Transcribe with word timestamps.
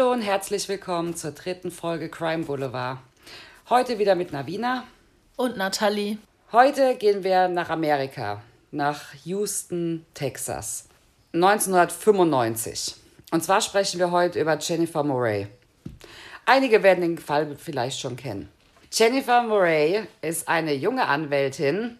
Hallo 0.00 0.12
und 0.12 0.22
herzlich 0.22 0.66
willkommen 0.66 1.14
zur 1.14 1.32
dritten 1.32 1.70
Folge 1.70 2.08
Crime 2.08 2.44
Boulevard. 2.44 3.00
Heute 3.68 3.98
wieder 3.98 4.14
mit 4.14 4.32
Navina. 4.32 4.84
Und 5.36 5.58
Nathalie. 5.58 6.16
Heute 6.52 6.96
gehen 6.96 7.22
wir 7.22 7.48
nach 7.48 7.68
Amerika, 7.68 8.40
nach 8.70 9.12
Houston, 9.24 10.06
Texas. 10.14 10.88
1995. 11.34 12.96
Und 13.30 13.44
zwar 13.44 13.60
sprechen 13.60 14.00
wir 14.00 14.10
heute 14.10 14.40
über 14.40 14.56
Jennifer 14.58 15.02
Murray. 15.02 15.48
Einige 16.46 16.82
werden 16.82 17.02
den 17.02 17.18
Fall 17.18 17.54
vielleicht 17.56 18.00
schon 18.00 18.16
kennen. 18.16 18.48
Jennifer 18.90 19.42
Murray 19.42 20.04
ist 20.22 20.48
eine 20.48 20.72
junge 20.72 21.08
Anwältin 21.08 21.98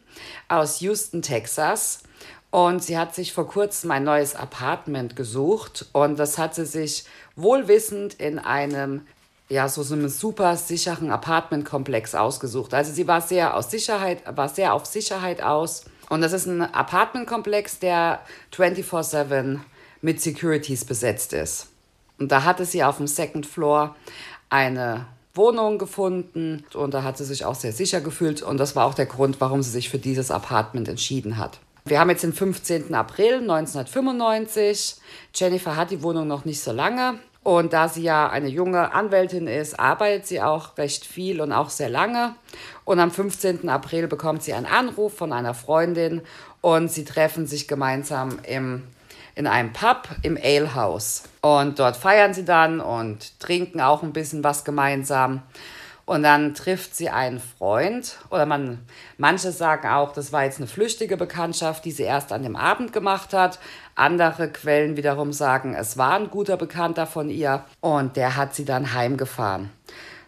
aus 0.48 0.80
Houston, 0.80 1.20
Texas. 1.20 2.02
Und 2.50 2.82
sie 2.82 2.98
hat 2.98 3.14
sich 3.14 3.32
vor 3.32 3.46
kurzem 3.46 3.90
ein 3.92 4.04
neues 4.04 4.34
Apartment 4.34 5.14
gesucht. 5.14 5.86
Und 5.92 6.18
das 6.18 6.36
hat 6.36 6.54
sie 6.54 6.66
sich 6.66 7.04
wohlwissend 7.36 8.14
in 8.14 8.38
einem, 8.38 9.06
ja, 9.48 9.68
so, 9.68 9.82
einem 9.94 10.08
super 10.08 10.56
sicheren 10.56 11.10
Apartmentkomplex 11.10 12.14
ausgesucht. 12.14 12.74
Also 12.74 12.92
sie 12.92 13.06
war 13.06 13.20
sehr 13.20 13.56
aus 13.56 13.70
Sicherheit, 13.70 14.22
war 14.36 14.48
sehr 14.48 14.74
auf 14.74 14.86
Sicherheit 14.86 15.42
aus. 15.42 15.84
Und 16.08 16.22
das 16.22 16.32
ist 16.32 16.46
ein 16.46 16.62
Apartmentkomplex, 16.62 17.78
der 17.78 18.20
24-7 18.52 19.60
mit 20.02 20.20
Securities 20.20 20.84
besetzt 20.84 21.32
ist. 21.32 21.68
Und 22.18 22.32
da 22.32 22.44
hatte 22.44 22.64
sie 22.64 22.82
auf 22.82 22.96
dem 22.96 23.06
Second 23.06 23.46
Floor 23.46 23.94
eine 24.48 25.06
Wohnung 25.34 25.78
gefunden 25.78 26.64
und 26.74 26.92
da 26.92 27.02
hat 27.04 27.16
sie 27.16 27.24
sich 27.24 27.44
auch 27.44 27.54
sehr 27.54 27.72
sicher 27.72 28.00
gefühlt 28.00 28.42
und 28.42 28.58
das 28.58 28.74
war 28.74 28.86
auch 28.86 28.94
der 28.94 29.06
Grund, 29.06 29.40
warum 29.40 29.62
sie 29.62 29.70
sich 29.70 29.88
für 29.88 29.98
dieses 29.98 30.30
Apartment 30.30 30.88
entschieden 30.88 31.36
hat. 31.36 31.60
Wir 31.90 31.98
haben 31.98 32.10
jetzt 32.10 32.22
den 32.22 32.32
15. 32.32 32.94
April 32.94 33.40
1995. 33.40 34.94
Jennifer 35.34 35.74
hat 35.74 35.90
die 35.90 36.04
Wohnung 36.04 36.28
noch 36.28 36.44
nicht 36.44 36.60
so 36.60 36.70
lange. 36.70 37.18
Und 37.42 37.72
da 37.72 37.88
sie 37.88 38.04
ja 38.04 38.30
eine 38.30 38.46
junge 38.46 38.92
Anwältin 38.92 39.48
ist, 39.48 39.80
arbeitet 39.80 40.24
sie 40.28 40.40
auch 40.40 40.78
recht 40.78 41.04
viel 41.04 41.40
und 41.40 41.52
auch 41.52 41.68
sehr 41.68 41.88
lange. 41.88 42.36
Und 42.84 43.00
am 43.00 43.10
15. 43.10 43.68
April 43.68 44.06
bekommt 44.06 44.44
sie 44.44 44.52
einen 44.52 44.66
Anruf 44.66 45.16
von 45.16 45.32
einer 45.32 45.52
Freundin 45.52 46.22
und 46.60 46.92
sie 46.92 47.04
treffen 47.04 47.48
sich 47.48 47.66
gemeinsam 47.66 48.38
im 48.44 48.84
in 49.34 49.48
einem 49.48 49.72
Pub 49.72 50.08
im 50.22 50.38
Ale 50.40 50.76
House. 50.76 51.24
Und 51.40 51.80
dort 51.80 51.96
feiern 51.96 52.34
sie 52.34 52.44
dann 52.44 52.80
und 52.80 53.40
trinken 53.40 53.80
auch 53.80 54.04
ein 54.04 54.12
bisschen 54.12 54.44
was 54.44 54.64
gemeinsam. 54.64 55.42
Und 56.10 56.24
dann 56.24 56.54
trifft 56.54 56.96
sie 56.96 57.08
einen 57.08 57.38
Freund 57.38 58.18
oder 58.30 58.44
man, 58.44 58.80
manche 59.16 59.52
sagen 59.52 59.86
auch, 59.86 60.12
das 60.12 60.32
war 60.32 60.42
jetzt 60.42 60.58
eine 60.58 60.66
flüchtige 60.66 61.16
Bekanntschaft, 61.16 61.84
die 61.84 61.92
sie 61.92 62.02
erst 62.02 62.32
an 62.32 62.42
dem 62.42 62.56
Abend 62.56 62.92
gemacht 62.92 63.32
hat. 63.32 63.60
Andere 63.94 64.48
Quellen 64.48 64.96
wiederum 64.96 65.32
sagen, 65.32 65.72
es 65.72 65.98
war 65.98 66.14
ein 66.14 66.28
guter 66.28 66.56
Bekannter 66.56 67.06
von 67.06 67.30
ihr 67.30 67.64
und 67.78 68.16
der 68.16 68.34
hat 68.34 68.56
sie 68.56 68.64
dann 68.64 68.92
heimgefahren. 68.92 69.70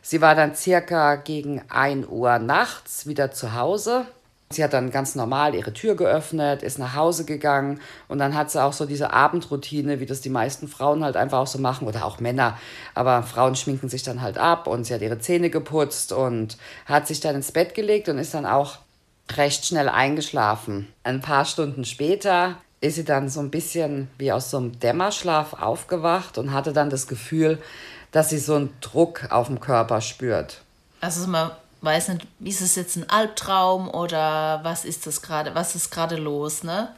Sie 0.02 0.20
war 0.20 0.36
dann 0.36 0.55
circa 0.55 1.16
gegen 1.16 1.64
1 1.69 2.06
Uhr 2.06 2.39
nachts 2.39 3.08
wieder 3.08 3.33
zu 3.33 3.55
Hause 3.55 4.06
Sie 4.55 4.62
hat 4.62 4.72
dann 4.72 4.91
ganz 4.91 5.14
normal 5.14 5.55
ihre 5.55 5.72
Tür 5.72 5.95
geöffnet, 5.95 6.62
ist 6.62 6.78
nach 6.78 6.95
Hause 6.95 7.25
gegangen 7.25 7.81
und 8.08 8.19
dann 8.19 8.34
hat 8.34 8.50
sie 8.50 8.62
auch 8.62 8.72
so 8.72 8.86
diese 8.86 9.12
Abendroutine, 9.12 10.00
wie 10.00 10.06
das 10.06 10.20
die 10.20 10.31
meisten 10.31 10.69
Frauen 10.69 11.05
halt 11.05 11.17
einfach 11.17 11.39
auch 11.39 11.47
so 11.47 11.58
machen 11.58 11.86
oder 11.86 12.05
auch 12.05 12.20
Männer. 12.20 12.58
Aber 12.95 13.23
Frauen 13.23 13.56
schminken 13.56 13.89
sich 13.89 14.03
dann 14.03 14.23
halt 14.23 14.39
ab 14.39 14.67
und 14.67 14.84
sie 14.84 14.95
hat 14.95 15.03
ihre 15.03 15.19
Zähne 15.19 15.50
geputzt 15.50 16.12
und 16.12 16.56
hat 16.86 17.06
sich 17.06 17.20
dann 17.20 17.34
ins 17.34 17.53
Bett 17.53 17.75
gelegt 17.75 18.08
und 18.08 18.18
ist 18.18 18.35
dann 18.35 18.46
auch 18.46 18.79
recht 19.36 19.64
schnell 19.64 19.89
eingeschlafen. 19.89 20.89
Ein 21.05 21.20
paar 21.20 21.45
Stunden 21.45 21.84
später 21.84 22.57
ist 22.80 22.96
sie 22.96 23.05
dann 23.05 23.29
so 23.29 23.40
ein 23.40 23.51
bisschen 23.51 24.08
wie 24.19 24.33
aus 24.33 24.51
so 24.51 24.58
einem 24.58 24.79
Dämmerschlaf 24.79 25.55
aufgewacht 25.55 26.36
und 26.36 26.52
hatte 26.52 26.73
dann 26.73 26.90
das 26.90 27.07
Gefühl, 27.07 27.58
dass 28.11 28.30
sie 28.30 28.39
so 28.39 28.57
einen 28.57 28.74
Druck 28.80 29.30
auf 29.30 29.46
dem 29.46 29.61
Körper 29.61 30.01
spürt. 30.01 30.61
Also 31.01 31.27
mal 31.29 31.57
weiß 31.83 32.09
nicht, 32.09 32.27
ist 32.41 32.61
es 32.61 32.77
jetzt 32.77 32.97
ein 32.97 33.11
Albtraum 33.11 33.91
oder 33.91 34.61
was 34.63 34.85
ist 34.85 35.07
das 35.07 35.20
gerade, 35.20 35.55
was 35.55 35.75
ist 35.75 35.91
gerade 35.91 36.17
los, 36.17 36.63
ne? 36.63 36.95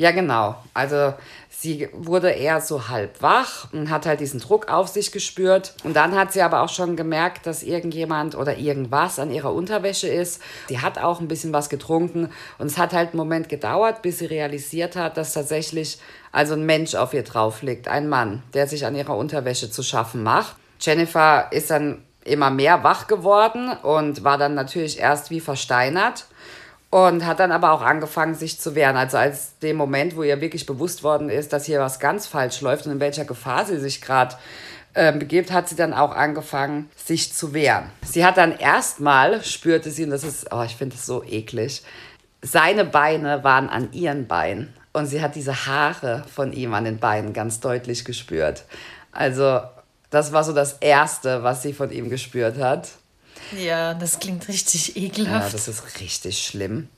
Ja, 0.00 0.12
genau. 0.12 0.56
Also 0.72 1.12
sie 1.50 1.90
wurde 1.92 2.30
eher 2.30 2.62
so 2.62 2.88
halb 2.88 3.20
wach 3.20 3.70
und 3.70 3.90
hat 3.90 4.06
halt 4.06 4.20
diesen 4.20 4.40
Druck 4.40 4.70
auf 4.72 4.88
sich 4.88 5.12
gespürt. 5.12 5.74
Und 5.84 5.94
dann 5.94 6.16
hat 6.16 6.32
sie 6.32 6.40
aber 6.40 6.62
auch 6.62 6.70
schon 6.70 6.96
gemerkt, 6.96 7.44
dass 7.44 7.62
irgendjemand 7.62 8.34
oder 8.34 8.56
irgendwas 8.56 9.18
an 9.18 9.30
ihrer 9.30 9.52
Unterwäsche 9.52 10.08
ist. 10.08 10.40
Sie 10.68 10.80
hat 10.80 10.96
auch 10.96 11.20
ein 11.20 11.28
bisschen 11.28 11.52
was 11.52 11.68
getrunken 11.68 12.30
und 12.56 12.68
es 12.68 12.78
hat 12.78 12.94
halt 12.94 13.10
einen 13.10 13.18
Moment 13.18 13.50
gedauert, 13.50 14.00
bis 14.00 14.20
sie 14.20 14.24
realisiert 14.26 14.96
hat, 14.96 15.18
dass 15.18 15.34
tatsächlich 15.34 15.98
also 16.32 16.54
ein 16.54 16.64
Mensch 16.64 16.94
auf 16.94 17.12
ihr 17.12 17.24
drauf 17.24 17.60
liegt, 17.60 17.86
ein 17.86 18.08
Mann, 18.08 18.42
der 18.54 18.66
sich 18.66 18.86
an 18.86 18.96
ihrer 18.96 19.18
Unterwäsche 19.18 19.70
zu 19.70 19.82
schaffen 19.82 20.22
macht. 20.22 20.56
Jennifer 20.80 21.52
ist 21.52 21.68
dann 21.68 22.02
immer 22.24 22.50
mehr 22.50 22.84
wach 22.84 23.06
geworden 23.06 23.70
und 23.82 24.24
war 24.24 24.38
dann 24.38 24.54
natürlich 24.54 24.98
erst 24.98 25.30
wie 25.30 25.40
versteinert 25.40 26.26
und 26.90 27.24
hat 27.24 27.40
dann 27.40 27.52
aber 27.52 27.72
auch 27.72 27.82
angefangen, 27.82 28.34
sich 28.34 28.60
zu 28.60 28.74
wehren. 28.74 28.96
Also 28.96 29.16
als 29.16 29.58
dem 29.60 29.76
Moment, 29.76 30.16
wo 30.16 30.22
ihr 30.22 30.40
wirklich 30.40 30.66
bewusst 30.66 31.02
worden 31.02 31.30
ist, 31.30 31.52
dass 31.52 31.64
hier 31.64 31.80
was 31.80 32.00
ganz 32.00 32.26
falsch 32.26 32.60
läuft 32.60 32.86
und 32.86 32.92
in 32.92 33.00
welcher 33.00 33.24
Gefahr 33.24 33.64
sie 33.64 33.78
sich 33.78 34.00
gerade 34.00 34.36
äh, 34.94 35.12
begibt, 35.12 35.52
hat 35.52 35.68
sie 35.68 35.76
dann 35.76 35.94
auch 35.94 36.14
angefangen, 36.14 36.90
sich 36.96 37.32
zu 37.32 37.54
wehren. 37.54 37.90
Sie 38.04 38.24
hat 38.24 38.36
dann 38.36 38.58
erstmal, 38.58 39.42
spürte 39.44 39.90
sie, 39.90 40.04
und 40.04 40.10
das 40.10 40.24
ist, 40.24 40.52
oh, 40.52 40.62
ich 40.62 40.76
finde 40.76 40.96
das 40.96 41.06
so 41.06 41.22
eklig, 41.22 41.84
seine 42.42 42.84
Beine 42.84 43.44
waren 43.44 43.68
an 43.68 43.92
ihren 43.92 44.26
Beinen 44.26 44.74
und 44.92 45.06
sie 45.06 45.22
hat 45.22 45.36
diese 45.36 45.66
Haare 45.66 46.24
von 46.34 46.52
ihm 46.52 46.74
an 46.74 46.84
den 46.84 46.98
Beinen 46.98 47.32
ganz 47.32 47.60
deutlich 47.60 48.04
gespürt. 48.04 48.64
Also 49.12 49.60
das 50.10 50.32
war 50.32 50.44
so 50.44 50.52
das 50.52 50.74
Erste, 50.80 51.42
was 51.42 51.62
sie 51.62 51.72
von 51.72 51.90
ihm 51.90 52.10
gespürt 52.10 52.58
hat. 52.58 52.88
Ja, 53.56 53.94
das 53.94 54.18
klingt 54.18 54.46
richtig 54.48 54.96
ekelhaft. 54.96 55.46
Ja, 55.46 55.52
das 55.52 55.68
ist 55.68 56.00
richtig 56.00 56.42
schlimm. 56.44 56.88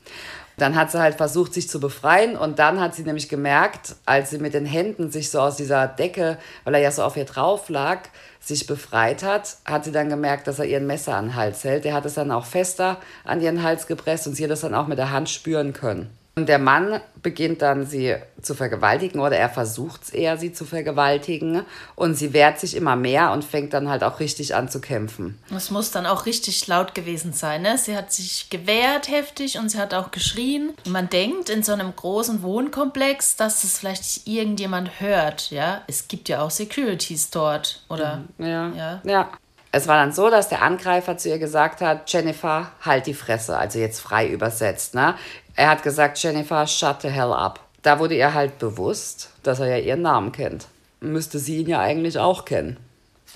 Dann 0.59 0.77
hat 0.77 0.91
sie 0.91 1.01
halt 1.01 1.17
versucht, 1.17 1.55
sich 1.55 1.69
zu 1.69 1.81
befreien 1.81 2.37
und 2.37 2.59
dann 2.59 2.79
hat 2.79 2.95
sie 2.95 3.05
nämlich 3.05 3.29
gemerkt, 3.29 3.97
als 4.05 4.31
sie 4.31 4.39
mit 4.39 4.53
den 4.53 4.67
Händen 4.67 5.11
sich 5.11 5.31
so 5.31 5.41
aus 5.41 5.57
dieser 5.57 5.89
Decke, 5.89 6.37
weil 6.65 6.75
er 6.75 6.81
ja 6.81 6.91
so 6.91 7.03
auf 7.03 7.17
ihr 7.17 7.25
drauf 7.25 7.71
lag, 7.71 8.01
sich 8.39 8.67
befreit 8.67 9.23
hat, 9.23 9.57
hat 9.65 9.85
sie 9.85 9.93
dann 9.93 10.11
gemerkt, 10.11 10.47
dass 10.47 10.59
er 10.59 10.67
ihren 10.67 10.87
Messer 10.87 11.15
an 11.17 11.27
den 11.27 11.37
Hals 11.37 11.65
hält. 11.65 11.87
Er 11.87 11.95
hat 11.95 12.05
es 12.05 12.15
dann 12.15 12.31
auch 12.31 12.45
fester 12.45 12.99
an 13.25 13.41
ihren 13.41 13.63
Hals 13.63 13.87
gepresst 13.87 14.27
und 14.27 14.35
sie 14.35 14.45
hat 14.45 14.51
das 14.51 14.61
dann 14.61 14.75
auch 14.75 14.89
mit 14.89 14.99
der 14.99 15.11
Hand 15.11 15.31
spüren 15.31 15.73
können. 15.73 16.11
Und 16.35 16.49
der 16.49 16.59
Mann 16.59 17.01
beginnt 17.23 17.61
dann, 17.61 17.85
sie 17.85 18.17
zu 18.41 18.55
vergewaltigen 18.55 19.21
oder 19.21 19.37
er 19.37 19.51
versucht 19.51 20.05
es 20.05 20.11
eher, 20.11 20.39
sie 20.39 20.53
zu 20.53 20.65
vergewaltigen. 20.65 21.63
Und 21.95 22.15
sie 22.15 22.33
wehrt 22.33 22.59
sich 22.59 22.75
immer 22.75 22.97
mehr 22.97 23.33
und 23.33 23.45
fängt 23.45 23.75
dann 23.75 23.91
halt 23.91 24.03
auch 24.03 24.19
richtig 24.19 24.55
an 24.55 24.71
zu 24.71 24.81
kämpfen. 24.81 25.39
Es 25.55 25.71
muss 25.71 25.91
dann 25.91 26.07
auch 26.07 26.25
richtig 26.25 26.67
laut 26.67 26.95
gewesen 26.95 27.35
sein. 27.35 27.63
Ne? 27.63 27.77
Sie 27.77 27.95
hat 27.95 28.13
sich 28.13 28.49
gewehrt 28.49 29.09
heftig 29.09 29.59
und 29.59 29.69
sie 29.69 29.79
hat 29.79 29.93
auch 29.93 30.11
geschrien. 30.11 30.73
Und 30.87 30.93
man 30.93 31.11
denkt 31.11 31.51
in 31.51 31.63
so 31.63 31.73
einem 31.73 31.95
großen 31.95 32.43
Wohnkomplex, 32.43 33.37
dass 33.37 33.63
es 33.63 33.79
vielleicht 33.79 34.27
irgendjemand 34.27 35.01
hört. 35.01 35.51
Ja, 35.51 35.83
es 35.87 36.09
gibt 36.09 36.31
ja 36.31 36.41
auch 36.41 36.51
Securities 36.51 37.29
dort, 37.29 37.85
oder? 37.91 38.25
Ja. 38.39 38.73
ja. 38.75 39.01
ja. 39.05 39.31
Es 39.75 39.89
war 39.89 39.97
dann 39.97 40.13
so, 40.13 40.29
dass 40.29 40.51
der 40.51 40.61
Angreifer 40.61 41.17
zu 41.17 41.31
ihr 41.31 41.39
gesagt 41.39 41.81
hat, 41.81 42.13
Jennifer, 42.13 42.71
halt 42.83 43.07
die 43.07 43.15
Fresse, 43.15 43.57
also 43.57 43.79
jetzt 43.79 44.01
frei 44.01 44.29
übersetzt. 44.29 44.95
Ne? 44.95 45.15
Er 45.57 45.71
hat 45.71 45.83
gesagt, 45.83 46.23
Jennifer, 46.23 46.67
shut 46.67 47.01
the 47.01 47.09
hell 47.09 47.33
up. 47.33 47.59
Da 47.81 47.99
wurde 47.99 48.15
ihr 48.15 48.35
halt 48.35 48.59
bewusst, 48.59 49.31
dass 49.43 49.61
er 49.61 49.67
ja 49.67 49.79
ihren 49.79 50.03
Namen 50.03 50.31
kennt. 50.31 50.67
Müsste 51.01 51.39
sie 51.39 51.57
ihn 51.57 51.69
ja 51.69 51.81
eigentlich 51.81 52.19
auch 52.19 52.45
kennen. 52.45 52.77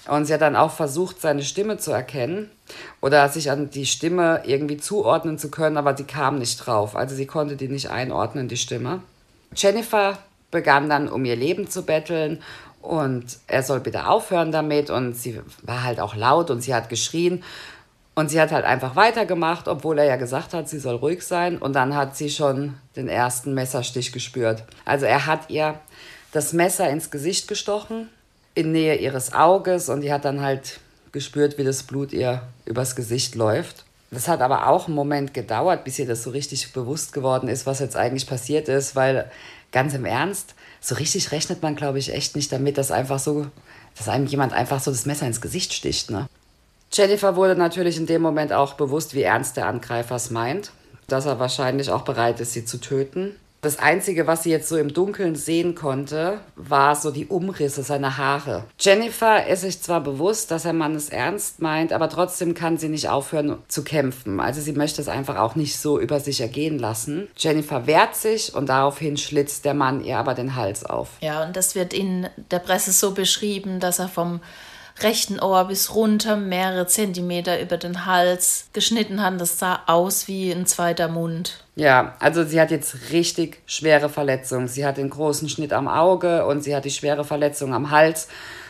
Und 0.09 0.27
sie 0.27 0.35
hat 0.35 0.43
dann 0.43 0.57
auch 0.57 0.71
versucht, 0.71 1.21
seine 1.21 1.43
Stimme 1.43 1.79
zu 1.79 1.91
erkennen 1.91 2.51
oder 3.01 3.29
sich 3.29 3.51
an 3.51 3.71
die 3.71 3.87
Stimme 3.87 4.43
irgendwie 4.45 4.77
zuordnen 4.77 5.39
zu 5.39 5.51
können, 5.51 5.77
aber 5.77 5.97
sie 5.97 6.05
kam 6.05 6.39
nicht 6.39 6.59
drauf. 6.59 6.95
Also 6.95 7.17
sie 7.17 7.27
konnte 7.27 7.57
die 7.57 7.69
nicht 7.69 7.91
einordnen, 7.91 8.47
die 8.47 8.57
Stimme. 8.57 9.03
Jennifer 9.55 10.19
begann 10.51 10.89
dann, 10.89 11.09
um 11.09 11.25
ihr 11.25 11.35
Leben 11.35 11.69
zu 11.69 11.83
betteln 11.83 12.43
und 12.87 13.39
er 13.47 13.63
soll 13.63 13.81
bitte 13.81 14.07
aufhören 14.07 14.53
damit. 14.53 14.91
Und 14.91 15.15
sie 15.15 15.41
war 15.63 15.83
halt 15.83 16.01
auch 16.01 16.15
laut 16.15 16.51
und 16.51 16.61
sie 16.61 16.75
hat 16.75 16.89
geschrien. 16.89 17.43
Und 18.15 18.31
sie 18.31 18.41
hat 18.41 18.51
halt 18.51 18.65
einfach 18.65 18.97
weitergemacht, 18.97 19.69
obwohl 19.69 19.99
er 19.99 20.07
ja 20.07 20.17
gesagt 20.17 20.55
hat, 20.55 20.69
sie 20.69 20.79
soll 20.79 20.97
ruhig 20.97 21.23
sein. 21.23 21.59
Und 21.59 21.75
dann 21.75 21.95
hat 21.95 22.17
sie 22.17 22.31
schon 22.31 22.75
den 22.97 23.09
ersten 23.09 23.53
Messerstich 23.53 24.13
gespürt. 24.13 24.65
Also 24.85 25.05
er 25.05 25.27
hat 25.27 25.51
ihr 25.51 25.79
das 26.33 26.53
Messer 26.53 26.89
ins 26.89 27.11
Gesicht 27.11 27.49
gestochen, 27.49 28.09
in 28.55 28.73
Nähe 28.73 28.97
ihres 28.97 29.35
Auges. 29.35 29.89
Und 29.89 30.01
die 30.01 30.13
hat 30.13 30.25
dann 30.25 30.41
halt 30.41 30.81
gespürt, 31.13 31.59
wie 31.59 31.65
das 31.65 31.83
Blut 31.83 32.13
ihr 32.13 32.43
übers 32.65 32.97
Gesicht 32.97 33.35
läuft. 33.35 33.85
Das 34.11 34.29
hat 34.29 34.41
aber 34.41 34.69
auch 34.69 34.87
einen 34.87 34.95
Moment 34.95 35.35
gedauert, 35.35 35.85
bis 35.85 35.99
ihr 35.99 36.07
das 36.07 36.23
so 36.23 36.31
richtig 36.31 36.73
bewusst 36.73 37.13
geworden 37.13 37.49
ist, 37.49 37.67
was 37.67 37.81
jetzt 37.81 37.97
eigentlich 37.97 38.27
passiert 38.27 38.69
ist, 38.69 38.95
weil 38.95 39.31
ganz 39.73 39.95
im 39.95 40.05
Ernst, 40.05 40.55
so 40.87 40.95
richtig 40.95 41.33
rechnet 41.33 41.63
man, 41.63 41.75
glaube 41.75 41.99
ich, 41.99 42.15
echt 42.15 42.37
nicht 42.37 42.53
damit, 42.53 42.79
dass 42.79 42.93
einfach 42.93 43.19
so, 43.19 43.49
dass 43.97 44.09
einem 44.09 44.27
jemand 44.27 44.53
einfach 44.53 44.81
so 44.81 44.93
das 44.93 45.05
Messer 45.05 45.27
ins 45.27 45.41
Gesicht 45.41 45.73
sticht, 45.73 46.11
ne? 46.11 46.29
Jennifer 46.93 47.35
wurde 47.35 47.57
natürlich 47.57 47.97
in 47.97 48.07
dem 48.07 48.23
Moment 48.23 48.53
auch 48.53 48.75
bewusst, 48.75 49.13
wie 49.13 49.23
ernst 49.23 49.57
der 49.57 49.67
Angreifer 49.67 50.15
es 50.15 50.31
meint, 50.31 50.71
dass 51.09 51.27
er 51.27 51.41
wahrscheinlich 51.41 51.91
auch 51.91 52.03
bereit 52.03 52.39
ist, 52.39 52.53
sie 52.53 52.65
zu 52.65 52.79
töten. 52.79 53.35
Das 53.67 53.81
Einzige, 53.81 54.29
was 54.29 54.45
sie 54.45 54.51
jetzt 54.51 54.69
so 54.69 54.77
im 54.77 54.95
Dunkeln 54.95 55.35
sehen 55.35 55.75
konnte, 55.75 56.39
war 56.55 56.95
so 56.95 57.11
die 57.11 57.27
Umrisse 57.27 57.83
seiner 57.83 58.17
Haare. 58.17 58.63
Jennifer 58.79 59.45
ist 59.49 59.63
sich 59.63 59.83
zwar 59.83 60.01
bewusst, 60.03 60.53
dass 60.53 60.63
der 60.63 60.73
Mann 60.73 60.95
es 60.95 61.09
ernst 61.09 61.61
meint, 61.61 61.93
aber 61.93 62.09
trotzdem 62.09 62.55
kann 62.55 62.79
sie 62.79 62.89
nicht 62.89 63.09
aufhören 63.09 63.59
zu 63.67 63.83
kämpfen. 63.83 64.39
Also 64.39 64.61
sie 64.61 64.73
möchte 64.73 65.03
es 65.03 65.09
einfach 65.09 65.37
auch 65.37 65.57
nicht 65.57 65.81
so 65.81 65.99
über 65.99 66.21
sich 66.21 66.41
ergehen 66.41 66.79
lassen. 66.79 67.27
Jennifer 67.37 67.89
wehrt 67.89 68.15
sich 68.15 68.55
und 68.55 68.69
daraufhin 68.69 69.17
schlitzt 69.17 69.65
der 69.65 69.75
Mann 69.75 70.05
ihr 70.05 70.17
aber 70.17 70.35
den 70.35 70.55
Hals 70.55 70.85
auf. 70.85 71.09
Ja, 71.21 71.45
und 71.45 71.57
das 71.57 71.75
wird 71.75 71.93
in 71.93 72.29
der 72.53 72.61
Presse 72.61 72.93
so 72.93 73.15
beschrieben, 73.15 73.81
dass 73.81 73.99
er 73.99 74.07
vom 74.07 74.39
rechten 75.01 75.41
Ohr 75.41 75.65
bis 75.65 75.95
runter 75.95 76.37
mehrere 76.37 76.87
Zentimeter 76.87 77.61
über 77.61 77.77
den 77.77 78.07
Hals 78.07 78.69
geschnitten 78.73 79.23
hat. 79.23 79.41
Das 79.41 79.59
sah 79.59 79.81
aus 79.87 80.29
wie 80.29 80.51
ein 80.51 80.67
zweiter 80.67 81.09
Mund. 81.09 81.65
Ja, 81.75 82.15
also 82.21 82.45
sie 82.45 82.61
hat 82.61 82.71
jetzt 82.71 83.13
richtig 83.13 83.61
schwere 83.67 84.09
Verletzungen. 84.09 84.69
Sie 84.69 84.87
hat 84.87 84.97
den 84.97 85.11
großen 85.11 85.49
Schnitt 85.49 85.73
am 85.73 85.89
Auge 85.89 86.47
und 86.47 86.63
sie 86.63 86.75
hat 86.75 86.85
die 86.85 86.91
schwere 86.91 87.25
Verletzung 87.25 87.75
am 87.75 87.91
Hals. 87.91 88.29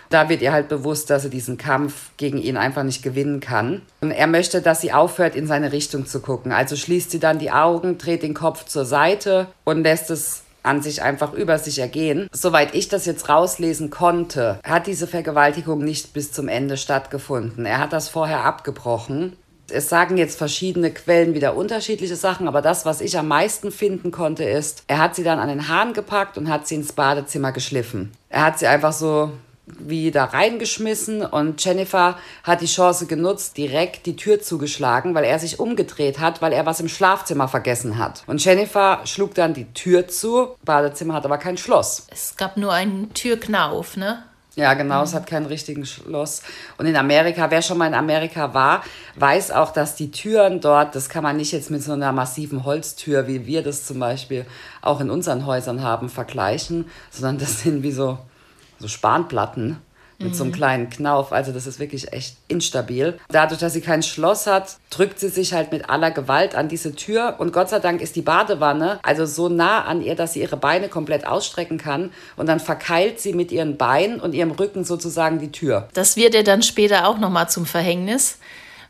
Da 0.08 0.28
wird 0.28 0.43
ihr 0.43 0.52
halt 0.52 0.69
bewusst, 0.69 1.11
dass 1.11 1.23
sie 1.23 1.31
diesen 1.31 1.56
Kampf 1.56 2.11
gegen 2.17 2.38
ihn 2.38 2.56
einfach 2.56 2.84
nicht 2.84 3.02
gewinnen 3.02 3.40
kann. 3.40 3.82
Und 4.00 4.12
er 4.12 4.26
möchte, 4.26 4.62
dass 4.62 4.81
sie 4.81 4.93
aufhört, 4.93 5.34
in 5.34 5.46
seine 5.46 5.72
Richtung 5.72 6.06
zu 6.06 6.20
gucken. 6.20 6.52
Also 6.52 6.76
schließt 6.76 7.11
sie 7.11 7.19
dann 7.19 7.38
die 7.38 7.50
Augen, 7.50 7.99
dreht 7.99 8.22
den 8.22 8.34
Kopf 8.34 8.67
zur 8.67 8.84
Seite 8.84 9.49
und 9.64 9.82
lässt 9.82 10.11
es 10.11 10.43
an 10.66 10.82
sich 10.82 11.02
einfach 11.02 11.32
über 11.32 11.58
sich 11.58 11.78
ergehen. 11.78 12.28
Soweit 12.32 12.74
ich 12.74 12.88
das 12.88 13.06
jetzt 13.06 13.28
rauslesen 13.28 13.90
konnte, 13.90 14.58
hat 14.64 14.86
diese 14.86 15.06
Vergewaltigung 15.06 15.82
nicht 15.82 16.12
bis 16.12 16.32
zum 16.32 16.48
Ende 16.48 16.76
stattgefunden. 16.76 17.64
Er 17.66 17.78
hat 17.78 17.92
das 17.92 18.08
vorher 18.08 18.44
abgebrochen. 18.44 19.36
Es 19.68 19.88
sagen 19.88 20.16
jetzt 20.16 20.38
verschiedene 20.38 20.92
Quellen 20.92 21.34
wieder 21.34 21.56
unterschiedliche 21.56 22.14
Sachen, 22.14 22.46
aber 22.46 22.62
das, 22.62 22.86
was 22.86 23.00
ich 23.00 23.18
am 23.18 23.26
meisten 23.26 23.72
finden 23.72 24.12
konnte, 24.12 24.44
ist, 24.44 24.84
er 24.86 24.98
hat 24.98 25.16
sie 25.16 25.24
dann 25.24 25.40
an 25.40 25.48
den 25.48 25.68
Haaren 25.68 25.92
gepackt 25.92 26.38
und 26.38 26.48
hat 26.48 26.69
sie 26.69 26.76
ins 26.76 26.92
Badezimmer 26.92 27.50
geschliffen. 27.50 28.12
Er 28.28 28.44
hat 28.44 28.60
sie 28.60 28.69
einfach 28.69 28.92
so 28.92 29.32
wie 29.66 30.10
da 30.10 30.24
reingeschmissen 30.24 31.22
und 31.22 31.64
Jennifer 31.64 32.16
hat 32.44 32.60
die 32.60 32.66
Chance 32.66 33.06
genutzt, 33.06 33.56
direkt 33.56 34.06
die 34.06 34.16
Tür 34.16 34.40
zugeschlagen, 34.40 35.14
weil 35.14 35.24
er 35.24 35.38
sich 35.38 35.58
umgedreht 35.58 36.20
hat, 36.20 36.40
weil 36.40 36.52
er 36.52 36.66
was 36.66 36.80
im 36.80 36.88
Schlafzimmer 36.88 37.48
vergessen 37.48 37.98
hat. 37.98 38.22
Und 38.26 38.44
Jennifer 38.44 39.00
schlug 39.04 39.34
dann 39.34 39.54
die 39.54 39.72
Tür 39.72 40.06
zu, 40.06 40.56
Badezimmer 40.64 41.14
hat 41.14 41.24
aber 41.24 41.38
kein 41.38 41.56
Schloss. 41.56 42.06
Es 42.10 42.36
gab 42.36 42.56
nur 42.56 42.72
einen 42.72 43.12
Türknauf, 43.12 43.96
ne? 43.96 44.22
Ja, 44.54 44.72
genau, 44.72 45.02
es 45.02 45.12
hat 45.12 45.26
keinen 45.26 45.44
richtigen 45.44 45.84
Schloss. 45.84 46.42
Und 46.78 46.86
in 46.86 46.96
Amerika, 46.96 47.50
wer 47.50 47.60
schon 47.60 47.76
mal 47.76 47.88
in 47.88 47.94
Amerika 47.94 48.54
war, 48.54 48.82
weiß 49.16 49.50
auch, 49.50 49.70
dass 49.70 49.96
die 49.96 50.10
Türen 50.10 50.62
dort, 50.62 50.94
das 50.94 51.10
kann 51.10 51.22
man 51.22 51.36
nicht 51.36 51.52
jetzt 51.52 51.70
mit 51.70 51.82
so 51.82 51.92
einer 51.92 52.10
massiven 52.12 52.64
Holztür, 52.64 53.26
wie 53.26 53.46
wir 53.46 53.62
das 53.62 53.84
zum 53.84 53.98
Beispiel 53.98 54.46
auch 54.80 55.00
in 55.00 55.10
unseren 55.10 55.44
Häusern 55.44 55.82
haben, 55.82 56.08
vergleichen, 56.08 56.86
sondern 57.10 57.36
das 57.36 57.60
sind 57.64 57.82
wie 57.82 57.92
so 57.92 58.16
so 58.78 58.88
Spanplatten 58.88 59.78
mit 60.19 60.28
mhm. 60.28 60.34
so 60.34 60.44
einem 60.44 60.52
mhm. 60.52 60.56
kleinen 60.56 60.90
Knauf. 60.90 61.32
Also 61.32 61.52
das 61.52 61.67
ist 61.67 61.78
wirklich 61.78 62.12
echt 62.12 62.37
instabil. 62.49 63.19
Dadurch, 63.28 63.61
dass 63.61 63.73
sie 63.73 63.81
kein 63.81 64.02
Schloss 64.02 64.46
hat, 64.46 64.76
drückt 64.90 65.19
sie 65.20 65.28
sich 65.28 65.52
halt 65.52 65.73
mit 65.73 65.90
aller 65.90 66.11
Gewalt 66.11 66.55
an 66.55 66.69
diese 66.69 66.94
Tür. 66.94 67.37
Und 67.38 67.52
Gott 67.52 67.69
sei 67.69 67.81
Dank 67.81 68.00
ist 68.00 68.17
die 68.17 68.23
Badewanne 68.23 68.99
also 69.02 69.26
so 69.26 69.49
nah 69.49 69.84
an 69.84 70.02
ihr, 70.02 70.14
dass 70.14 70.32
sie 70.32 70.40
ihre 70.40 70.56
Beine 70.56 70.88
komplett 70.88 71.26
ausstrecken 71.26 71.78
kann. 71.78 72.12
Und 72.37 72.49
dann 72.49 72.61
verkeilt 72.61 73.20
sie 73.20 73.32
mit 73.32 73.52
ihren 73.52 73.76
Beinen 73.76 74.20
und 74.20 74.34
ihrem 74.34 74.52
Rücken 74.52 74.84
sozusagen 74.84 75.38
die 75.38 75.52
Tür. 75.52 75.88
Das 75.94 76.17
wird 76.17 76.34
ihr 76.34 76.44
dann 76.44 76.62
später 76.62 77.06
auch 77.06 77.19
nochmal 77.19 77.49
zum 77.50 77.67
Verhängnis 77.67 78.38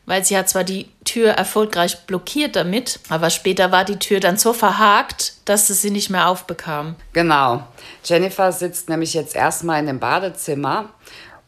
weil 0.06 0.24
sie 0.24 0.36
hat 0.38 0.48
zwar 0.48 0.64
die 0.64 0.88
Tür 1.04 1.32
erfolgreich 1.32 2.06
blockiert 2.06 2.56
damit, 2.56 3.00
aber 3.08 3.30
später 3.30 3.72
war 3.72 3.84
die 3.84 3.98
Tür 3.98 4.20
dann 4.20 4.36
so 4.36 4.52
verhakt, 4.52 5.34
dass 5.44 5.66
sie 5.66 5.74
sie 5.74 5.90
nicht 5.90 6.10
mehr 6.10 6.28
aufbekam. 6.28 6.94
Genau. 7.12 7.64
Jennifer 8.04 8.52
sitzt 8.52 8.88
nämlich 8.88 9.14
jetzt 9.14 9.36
erstmal 9.36 9.80
in 9.80 9.86
dem 9.86 9.98
Badezimmer 9.98 10.90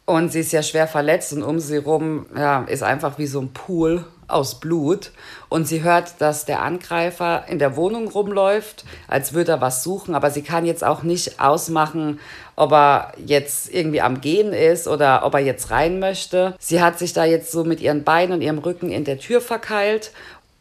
und 0.05 0.33
sie 0.33 0.41
ist 0.41 0.53
ja 0.53 0.63
schwer 0.63 0.89
verletzt 0.89 1.33
und 1.33 1.43
um 1.43 1.61
sie 1.61 1.77
rum 1.77 2.27
ja, 2.37 2.65
ist 2.65 2.83
einfach 2.83 3.19
wie 3.19 3.27
so 3.27 3.41
ein 3.41 3.53
Pool 3.53 4.05
aus 4.29 4.61
Blut. 4.61 5.11
Und 5.49 5.67
sie 5.67 5.83
hört, 5.83 6.21
dass 6.21 6.45
der 6.45 6.63
Angreifer 6.63 7.45
in 7.49 7.59
der 7.59 7.77
Wohnung 7.77 8.09
rumläuft, 8.09 8.85
als 9.09 9.33
würde 9.33 9.53
er 9.53 9.61
was 9.61 9.83
suchen. 9.83 10.15
Aber 10.15 10.31
sie 10.31 10.43
kann 10.43 10.67
jetzt 10.67 10.85
auch 10.85 11.03
nicht 11.03 11.41
ausmachen, 11.41 12.21
ob 12.55 12.73
er 12.73 13.13
jetzt 13.25 13.73
irgendwie 13.73 14.01
am 14.01 14.21
Gehen 14.21 14.53
ist 14.53 14.87
oder 14.89 15.25
ob 15.25 15.35
er 15.35 15.41
jetzt 15.41 15.71
rein 15.71 15.99
möchte. 15.99 16.55
Sie 16.59 16.83
hat 16.83 16.99
sich 16.99 17.13
da 17.13 17.25
jetzt 17.25 17.51
so 17.51 17.65
mit 17.65 17.81
ihren 17.81 18.05
Beinen 18.05 18.35
und 18.35 18.43
ihrem 18.43 18.59
Rücken 18.59 18.91
in 18.91 19.05
der 19.05 19.19
Tür 19.19 19.41
verkeilt 19.41 20.13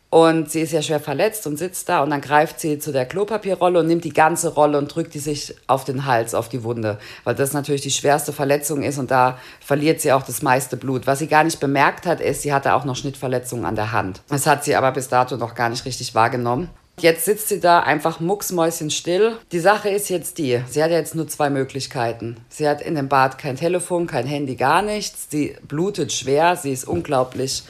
und 0.09 0.49
sie 0.49 0.61
ist 0.61 0.71
ja 0.71 0.81
schwer 0.81 0.99
verletzt 0.99 1.47
und 1.47 1.57
sitzt 1.57 1.89
da 1.89 2.01
und 2.01 2.11
dann 2.11 2.21
greift 2.21 2.59
sie 2.59 2.79
zu 2.79 2.91
der 2.91 3.05
Klopapierrolle 3.05 3.79
und 3.79 3.87
nimmt 3.87 4.05
die 4.05 4.13
ganze 4.13 4.53
Rolle 4.53 4.77
und 4.77 4.93
drückt 4.93 5.13
die 5.13 5.19
sich 5.19 5.53
auf 5.67 5.83
den 5.83 6.05
Hals, 6.05 6.33
auf 6.33 6.47
die 6.47 6.63
Wunde, 6.63 6.97
weil 7.25 7.35
das 7.35 7.53
natürlich 7.53 7.81
die 7.81 7.91
schwerste 7.91 8.31
Verletzung 8.31 8.83
ist 8.83 8.97
und 8.97 9.11
da 9.11 9.37
verliert 9.59 9.99
sie 9.99 10.13
auch 10.13 10.23
das 10.23 10.41
meiste 10.41 10.77
Blut. 10.77 11.07
Was 11.07 11.19
sie 11.19 11.27
gar 11.27 11.43
nicht 11.43 11.59
bemerkt 11.59 12.05
hat, 12.05 12.21
ist, 12.21 12.41
sie 12.41 12.53
hatte 12.53 12.73
auch 12.73 12.85
noch 12.85 12.95
Schnittverletzungen 12.95 13.65
an 13.65 13.75
der 13.75 13.91
Hand. 13.91 14.21
Das 14.29 14.47
hat 14.47 14.63
sie 14.63 14.75
aber 14.75 14.91
bis 14.91 15.09
dato 15.09 15.35
noch 15.35 15.55
gar 15.55 15.69
nicht 15.69 15.85
richtig 15.85 16.15
wahrgenommen. 16.15 16.69
Jetzt 16.99 17.25
sitzt 17.25 17.49
sie 17.49 17.59
da 17.59 17.81
einfach 17.81 18.19
mucksmäuschenstill. 18.19 19.37
Die 19.51 19.59
Sache 19.59 19.89
ist 19.89 20.09
jetzt 20.09 20.39
die, 20.39 20.63
sie 20.67 20.81
hat 20.81 20.89
jetzt 20.89 21.13
nur 21.13 21.27
zwei 21.27 21.51
Möglichkeiten. 21.51 22.37
Sie 22.49 22.67
hat 22.67 22.81
in 22.81 22.95
dem 22.95 23.07
Bad 23.07 23.37
kein 23.37 23.55
Telefon, 23.55 24.07
kein 24.07 24.25
Handy, 24.25 24.55
gar 24.55 24.81
nichts. 24.81 25.27
Sie 25.29 25.55
blutet 25.67 26.11
schwer, 26.11 26.55
sie 26.55 26.71
ist 26.71 26.87
unglaublich 26.87 27.63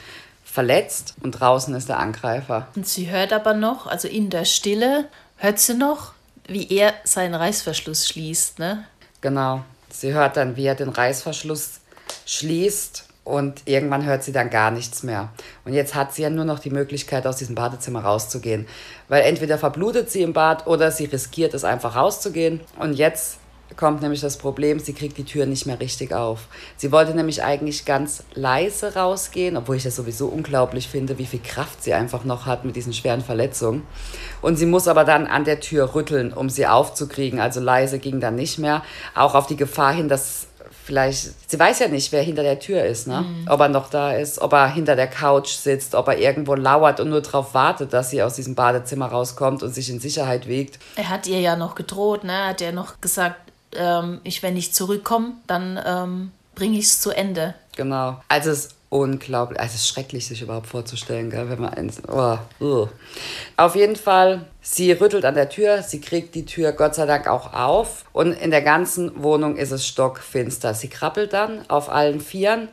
verletzt 0.58 1.14
und 1.22 1.30
draußen 1.30 1.72
ist 1.76 1.88
der 1.88 2.00
Angreifer. 2.00 2.66
Und 2.74 2.84
sie 2.84 3.08
hört 3.08 3.32
aber 3.32 3.54
noch, 3.54 3.86
also 3.86 4.08
in 4.08 4.28
der 4.28 4.44
Stille, 4.44 5.04
hört 5.36 5.60
sie 5.60 5.74
noch, 5.74 6.14
wie 6.48 6.68
er 6.68 6.94
seinen 7.04 7.36
Reißverschluss 7.36 8.08
schließt, 8.08 8.58
ne? 8.58 8.82
Genau. 9.20 9.62
Sie 9.88 10.12
hört 10.12 10.36
dann, 10.36 10.56
wie 10.56 10.66
er 10.66 10.74
den 10.74 10.88
Reißverschluss 10.88 11.78
schließt 12.26 13.04
und 13.22 13.62
irgendwann 13.66 14.04
hört 14.04 14.24
sie 14.24 14.32
dann 14.32 14.50
gar 14.50 14.72
nichts 14.72 15.04
mehr. 15.04 15.28
Und 15.64 15.74
jetzt 15.74 15.94
hat 15.94 16.12
sie 16.12 16.22
ja 16.22 16.30
nur 16.30 16.44
noch 16.44 16.58
die 16.58 16.70
Möglichkeit, 16.70 17.24
aus 17.28 17.36
diesem 17.36 17.54
Badezimmer 17.54 18.00
rauszugehen. 18.00 18.66
Weil 19.06 19.22
entweder 19.22 19.58
verblutet 19.58 20.10
sie 20.10 20.22
im 20.22 20.32
Bad 20.32 20.66
oder 20.66 20.90
sie 20.90 21.04
riskiert 21.04 21.54
es 21.54 21.62
einfach 21.62 21.94
rauszugehen. 21.94 22.62
Und 22.80 22.94
jetzt 22.94 23.38
kommt 23.76 24.02
nämlich 24.02 24.20
das 24.20 24.38
Problem, 24.38 24.78
sie 24.78 24.92
kriegt 24.92 25.18
die 25.18 25.24
Tür 25.24 25.46
nicht 25.46 25.66
mehr 25.66 25.80
richtig 25.80 26.12
auf. 26.12 26.48
Sie 26.76 26.90
wollte 26.90 27.14
nämlich 27.14 27.42
eigentlich 27.42 27.84
ganz 27.84 28.24
leise 28.34 28.94
rausgehen, 28.94 29.56
obwohl 29.56 29.76
ich 29.76 29.82
das 29.82 29.96
sowieso 29.96 30.26
unglaublich 30.28 30.88
finde, 30.88 31.18
wie 31.18 31.26
viel 31.26 31.40
Kraft 31.40 31.82
sie 31.82 31.94
einfach 31.94 32.24
noch 32.24 32.46
hat 32.46 32.64
mit 32.64 32.76
diesen 32.76 32.92
schweren 32.92 33.20
Verletzungen. 33.20 33.86
Und 34.42 34.56
sie 34.56 34.66
muss 34.66 34.88
aber 34.88 35.04
dann 35.04 35.26
an 35.26 35.44
der 35.44 35.60
Tür 35.60 35.94
rütteln, 35.94 36.32
um 36.32 36.50
sie 36.50 36.66
aufzukriegen. 36.66 37.40
Also 37.40 37.60
leise 37.60 37.98
ging 37.98 38.20
dann 38.20 38.34
nicht 38.34 38.58
mehr. 38.58 38.82
Auch 39.14 39.34
auf 39.34 39.46
die 39.46 39.56
Gefahr 39.56 39.92
hin, 39.92 40.08
dass 40.08 40.48
vielleicht, 40.88 41.50
sie 41.50 41.58
weiß 41.58 41.80
ja 41.80 41.88
nicht, 41.88 42.12
wer 42.12 42.22
hinter 42.22 42.42
der 42.42 42.58
Tür 42.58 42.82
ist, 42.82 43.06
ne? 43.06 43.20
Mhm. 43.20 43.46
Ob 43.50 43.60
er 43.60 43.68
noch 43.68 43.90
da 43.90 44.12
ist, 44.12 44.40
ob 44.40 44.54
er 44.54 44.72
hinter 44.72 44.96
der 44.96 45.06
Couch 45.06 45.50
sitzt, 45.50 45.94
ob 45.94 46.08
er 46.08 46.18
irgendwo 46.18 46.54
lauert 46.54 46.98
und 46.98 47.10
nur 47.10 47.20
darauf 47.20 47.52
wartet, 47.52 47.92
dass 47.92 48.08
sie 48.08 48.22
aus 48.22 48.36
diesem 48.36 48.54
Badezimmer 48.54 49.06
rauskommt 49.06 49.62
und 49.62 49.74
sich 49.74 49.90
in 49.90 50.00
Sicherheit 50.00 50.48
wiegt. 50.48 50.78
Er 50.96 51.10
hat 51.10 51.26
ihr 51.26 51.40
ja 51.40 51.56
noch 51.56 51.74
gedroht, 51.74 52.24
ne? 52.24 52.32
Er 52.32 52.48
hat 52.48 52.62
ja 52.62 52.72
noch 52.72 53.02
gesagt, 53.02 53.47
ähm, 53.74 54.20
ich, 54.24 54.42
wenn 54.42 54.56
ich 54.56 54.72
zurückkomme, 54.72 55.32
dann 55.46 55.80
ähm, 55.84 56.32
bringe 56.54 56.78
ich 56.78 56.86
es 56.86 57.00
zu 57.00 57.10
Ende. 57.10 57.54
Genau. 57.76 58.20
Also 58.28 58.50
es 58.50 58.66
ist 58.66 58.74
unglaublich, 58.90 59.60
also 59.60 59.74
es 59.74 59.82
ist 59.82 59.88
schrecklich, 59.88 60.26
sich 60.26 60.42
überhaupt 60.42 60.66
vorzustellen, 60.66 61.30
gell, 61.30 61.48
wenn 61.50 61.60
man 61.60 61.74
eins. 61.74 62.02
Oh, 62.08 62.38
oh. 62.60 62.88
Auf 63.56 63.76
jeden 63.76 63.96
Fall, 63.96 64.46
sie 64.62 64.92
rüttelt 64.92 65.24
an 65.24 65.34
der 65.34 65.48
Tür, 65.48 65.82
sie 65.82 66.00
kriegt 66.00 66.34
die 66.34 66.46
Tür 66.46 66.72
Gott 66.72 66.94
sei 66.94 67.06
Dank 67.06 67.28
auch 67.28 67.52
auf 67.52 68.04
und 68.12 68.32
in 68.32 68.50
der 68.50 68.62
ganzen 68.62 69.22
Wohnung 69.22 69.56
ist 69.56 69.72
es 69.72 69.86
stockfinster. 69.86 70.74
Sie 70.74 70.88
krabbelt 70.88 71.32
dann 71.32 71.68
auf 71.68 71.90
allen 71.90 72.20
Vieren, 72.20 72.68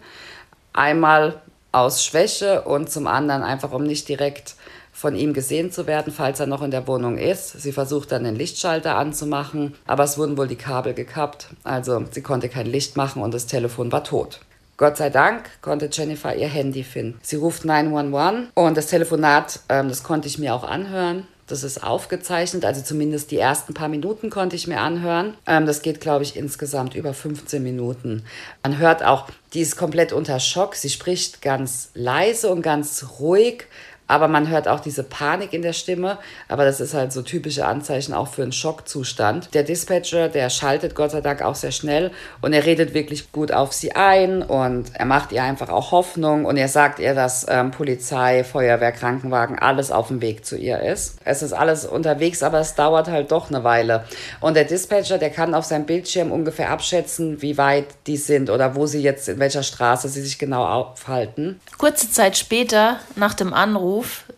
einmal 0.73 1.41
aus 1.71 2.05
Schwäche 2.05 2.61
und 2.61 2.89
zum 2.89 3.07
anderen 3.07 3.43
einfach, 3.43 3.71
um 3.73 3.83
nicht 3.83 4.07
direkt 4.07 4.55
von 4.95 5.13
ihm 5.13 5.33
gesehen 5.33 5.73
zu 5.73 5.87
werden, 5.87 6.13
falls 6.13 6.39
er 6.39 6.47
noch 6.47 6.61
in 6.61 6.71
der 6.71 6.87
Wohnung 6.87 7.17
ist. 7.17 7.61
Sie 7.61 7.73
versucht 7.73 8.13
dann 8.13 8.23
den 8.23 8.37
Lichtschalter 8.37 8.95
anzumachen, 8.95 9.73
aber 9.85 10.05
es 10.05 10.17
wurden 10.17 10.37
wohl 10.37 10.47
die 10.47 10.55
Kabel 10.55 10.93
gekappt, 10.93 11.49
also 11.65 12.05
sie 12.11 12.21
konnte 12.21 12.47
kein 12.47 12.65
Licht 12.65 12.95
machen 12.95 13.21
und 13.21 13.33
das 13.33 13.45
Telefon 13.45 13.91
war 13.91 14.05
tot. 14.05 14.39
Gott 14.77 14.95
sei 14.95 15.09
Dank 15.09 15.43
konnte 15.61 15.89
Jennifer 15.91 16.33
ihr 16.35 16.47
Handy 16.47 16.83
finden. 16.83 17.19
Sie 17.21 17.35
ruft 17.35 17.65
911 17.65 18.51
und 18.53 18.77
das 18.77 18.87
Telefonat, 18.87 19.59
ähm, 19.67 19.89
das 19.89 20.03
konnte 20.03 20.29
ich 20.29 20.39
mir 20.39 20.55
auch 20.55 20.63
anhören. 20.63 21.27
Das 21.47 21.63
ist 21.63 21.83
aufgezeichnet, 21.83 22.65
also 22.65 22.81
zumindest 22.81 23.29
die 23.29 23.37
ersten 23.37 23.73
paar 23.73 23.87
Minuten 23.87 24.29
konnte 24.29 24.55
ich 24.55 24.65
mir 24.65 24.79
anhören. 24.79 25.35
Ähm, 25.45 25.65
das 25.65 25.81
geht, 25.81 26.01
glaube 26.01 26.23
ich, 26.23 26.35
insgesamt 26.35 26.95
über 26.95 27.13
15 27.13 27.61
Minuten. 27.61 28.23
Man 28.63 28.77
hört 28.79 29.03
auch, 29.03 29.27
die 29.53 29.61
ist 29.61 29.77
komplett 29.77 30.11
unter 30.11 30.39
Schock. 30.39 30.75
Sie 30.75 30.89
spricht 30.89 31.41
ganz 31.41 31.91
leise 31.93 32.49
und 32.49 32.61
ganz 32.63 33.05
ruhig, 33.19 33.65
aber 34.07 34.27
man 34.27 34.49
hört 34.49 34.67
auch 34.67 34.79
diese 34.79 35.03
Panik 35.03 35.53
in 35.53 35.61
der 35.61 35.73
Stimme. 35.73 36.17
Aber 36.47 36.65
das 36.65 36.79
ist 36.79 36.93
halt 36.93 37.11
so 37.11 37.21
typische 37.21 37.65
Anzeichen 37.65 38.13
auch 38.13 38.27
für 38.27 38.43
einen 38.43 38.51
Schockzustand. 38.51 39.53
Der 39.53 39.63
Dispatcher, 39.63 40.29
der 40.29 40.49
schaltet 40.49 40.95
Gott 40.95 41.11
sei 41.11 41.21
Dank 41.21 41.41
auch 41.41 41.55
sehr 41.55 41.71
schnell 41.71 42.11
und 42.41 42.53
er 42.53 42.65
redet 42.65 42.93
wirklich 42.93 43.31
gut 43.31 43.51
auf 43.51 43.73
sie 43.73 43.95
ein 43.95 44.41
und 44.41 44.91
er 44.93 45.05
macht 45.05 45.31
ihr 45.31 45.43
einfach 45.43 45.69
auch 45.69 45.91
Hoffnung 45.91 46.45
und 46.45 46.57
er 46.57 46.67
sagt 46.67 46.99
ihr, 46.99 47.15
dass 47.15 47.45
ähm, 47.49 47.71
Polizei, 47.71 48.43
Feuerwehr, 48.43 48.91
Krankenwagen, 48.91 49.57
alles 49.57 49.91
auf 49.91 50.09
dem 50.09 50.21
Weg 50.21 50.45
zu 50.45 50.57
ihr 50.57 50.79
ist. 50.81 51.17
Es 51.23 51.41
ist 51.41 51.53
alles 51.53 51.85
unterwegs, 51.85 52.43
aber 52.43 52.59
es 52.59 52.75
dauert 52.75 53.07
halt 53.07 53.31
doch 53.31 53.49
eine 53.49 53.63
Weile. 53.63 54.05
Und 54.39 54.55
der 54.55 54.65
Dispatcher, 54.65 55.17
der 55.17 55.29
kann 55.29 55.53
auf 55.53 55.65
seinem 55.65 55.85
Bildschirm 55.85 56.31
ungefähr 56.31 56.69
abschätzen, 56.69 57.41
wie 57.41 57.57
weit 57.57 57.87
die 58.07 58.17
sind 58.17 58.49
oder 58.49 58.75
wo 58.75 58.85
sie 58.85 59.01
jetzt, 59.01 59.29
in 59.29 59.39
welcher 59.39 59.63
Straße 59.63 60.09
sie 60.09 60.21
sich 60.21 60.37
genau 60.37 60.65
aufhalten. 60.65 61.59
Kurze 61.77 62.11
Zeit 62.11 62.37
später, 62.37 62.99
nach 63.15 63.33
dem 63.33 63.53
Anruf, 63.53 63.94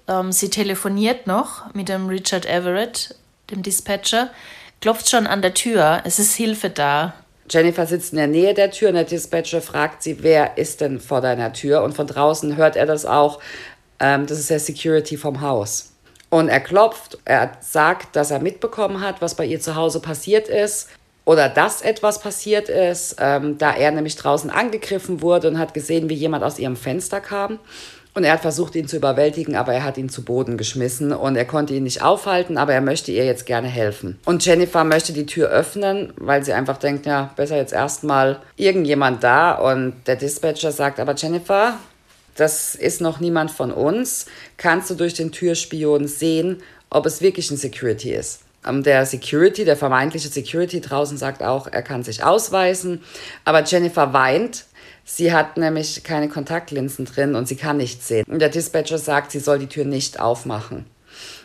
ähm, 0.07 0.31
sie 0.31 0.49
telefoniert 0.49 1.27
noch 1.27 1.73
mit 1.73 1.89
dem 1.89 2.07
Richard 2.07 2.45
Everett, 2.45 3.15
dem 3.49 3.63
Dispatcher, 3.63 4.29
klopft 4.81 5.09
schon 5.09 5.27
an 5.27 5.41
der 5.41 5.53
Tür, 5.53 6.01
es 6.05 6.19
ist 6.19 6.35
Hilfe 6.35 6.69
da. 6.69 7.13
Jennifer 7.49 7.85
sitzt 7.85 8.11
in 8.11 8.17
der 8.17 8.27
Nähe 8.27 8.53
der 8.53 8.71
Tür 8.71 8.89
und 8.89 8.95
der 8.95 9.05
Dispatcher 9.05 9.61
fragt 9.61 10.03
sie, 10.03 10.21
wer 10.21 10.57
ist 10.57 10.81
denn 10.81 10.99
vor 10.99 11.21
deiner 11.21 11.53
Tür? 11.53 11.81
Und 11.83 11.93
von 11.93 12.07
draußen 12.07 12.57
hört 12.57 12.75
er 12.75 12.85
das 12.85 13.05
auch. 13.05 13.39
Ähm, 13.99 14.25
das 14.27 14.39
ist 14.39 14.49
der 14.49 14.59
Security 14.59 15.17
vom 15.17 15.41
Haus. 15.41 15.93
Und 16.29 16.49
er 16.49 16.59
klopft, 16.59 17.17
er 17.23 17.51
sagt, 17.61 18.15
dass 18.15 18.31
er 18.31 18.39
mitbekommen 18.39 19.01
hat, 19.01 19.21
was 19.21 19.35
bei 19.35 19.45
ihr 19.45 19.61
zu 19.61 19.75
Hause 19.75 20.01
passiert 20.01 20.49
ist 20.49 20.89
oder 21.23 21.47
dass 21.47 21.81
etwas 21.81 22.19
passiert 22.19 22.69
ist, 22.69 23.15
ähm, 23.19 23.57
da 23.57 23.73
er 23.73 23.91
nämlich 23.91 24.17
draußen 24.17 24.49
angegriffen 24.49 25.21
wurde 25.21 25.47
und 25.47 25.57
hat 25.57 25.73
gesehen, 25.73 26.09
wie 26.09 26.15
jemand 26.15 26.43
aus 26.43 26.59
ihrem 26.59 26.75
Fenster 26.75 27.21
kam. 27.21 27.59
Und 28.17 28.23
er 28.23 28.33
hat 28.33 28.41
versucht, 28.41 28.73
ihn 28.73 28.87
zu 28.87 28.97
überwältigen, 28.97 29.55
aber 29.55 29.73
er 29.75 29.83
hat 29.83 29.99
ihn 29.99 30.09
zu 30.09 30.23
Boden 30.23 30.57
geschmissen 30.57 31.13
und 31.13 31.35
er 31.35 31.45
konnte 31.45 31.75
ihn 31.75 31.83
nicht 31.83 32.01
aufhalten, 32.01 32.57
aber 32.57 32.73
er 32.73 32.81
möchte 32.81 33.11
ihr 33.11 33.25
jetzt 33.25 33.45
gerne 33.45 33.67
helfen. 33.67 34.17
Und 34.25 34.43
Jennifer 34.43 34.83
möchte 34.83 35.13
die 35.13 35.27
Tür 35.27 35.49
öffnen, 35.49 36.13
weil 36.17 36.43
sie 36.43 36.51
einfach 36.51 36.77
denkt, 36.77 37.05
ja, 37.05 37.31
besser 37.35 37.57
jetzt 37.57 37.73
erstmal 37.73 38.39
irgendjemand 38.55 39.23
da. 39.23 39.51
Und 39.51 39.93
der 40.07 40.15
Dispatcher 40.15 40.71
sagt, 40.71 40.99
aber 40.99 41.13
Jennifer, 41.13 41.77
das 42.35 42.73
ist 42.73 43.01
noch 43.01 43.19
niemand 43.19 43.51
von 43.51 43.71
uns. 43.71 44.25
Kannst 44.57 44.89
du 44.89 44.95
durch 44.95 45.13
den 45.13 45.31
Türspion 45.31 46.07
sehen, 46.07 46.63
ob 46.89 47.05
es 47.05 47.21
wirklich 47.21 47.51
ein 47.51 47.57
Security 47.57 48.15
ist? 48.15 48.39
Der 48.65 49.05
Security, 49.05 49.63
der 49.63 49.77
vermeintliche 49.77 50.29
Security 50.29 50.81
draußen 50.81 51.19
sagt 51.19 51.43
auch, 51.43 51.67
er 51.67 51.83
kann 51.83 52.01
sich 52.01 52.23
ausweisen. 52.23 53.03
Aber 53.45 53.63
Jennifer 53.63 54.11
weint 54.11 54.65
Sie 55.09 55.31
hat 55.31 55.55
nämlich 55.55 56.03
keine 56.03 56.27
Kontaktlinsen 56.27 57.05
drin 57.05 57.35
und 57.35 57.47
sie 57.47 57.55
kann 57.55 57.77
nichts 57.77 58.09
sehen. 58.09 58.25
Und 58.27 58.39
der 58.39 58.49
Dispatcher 58.49 58.97
sagt, 58.97 59.31
sie 59.31 59.39
soll 59.39 59.57
die 59.57 59.67
Tür 59.67 59.85
nicht 59.85 60.19
aufmachen. 60.19 60.85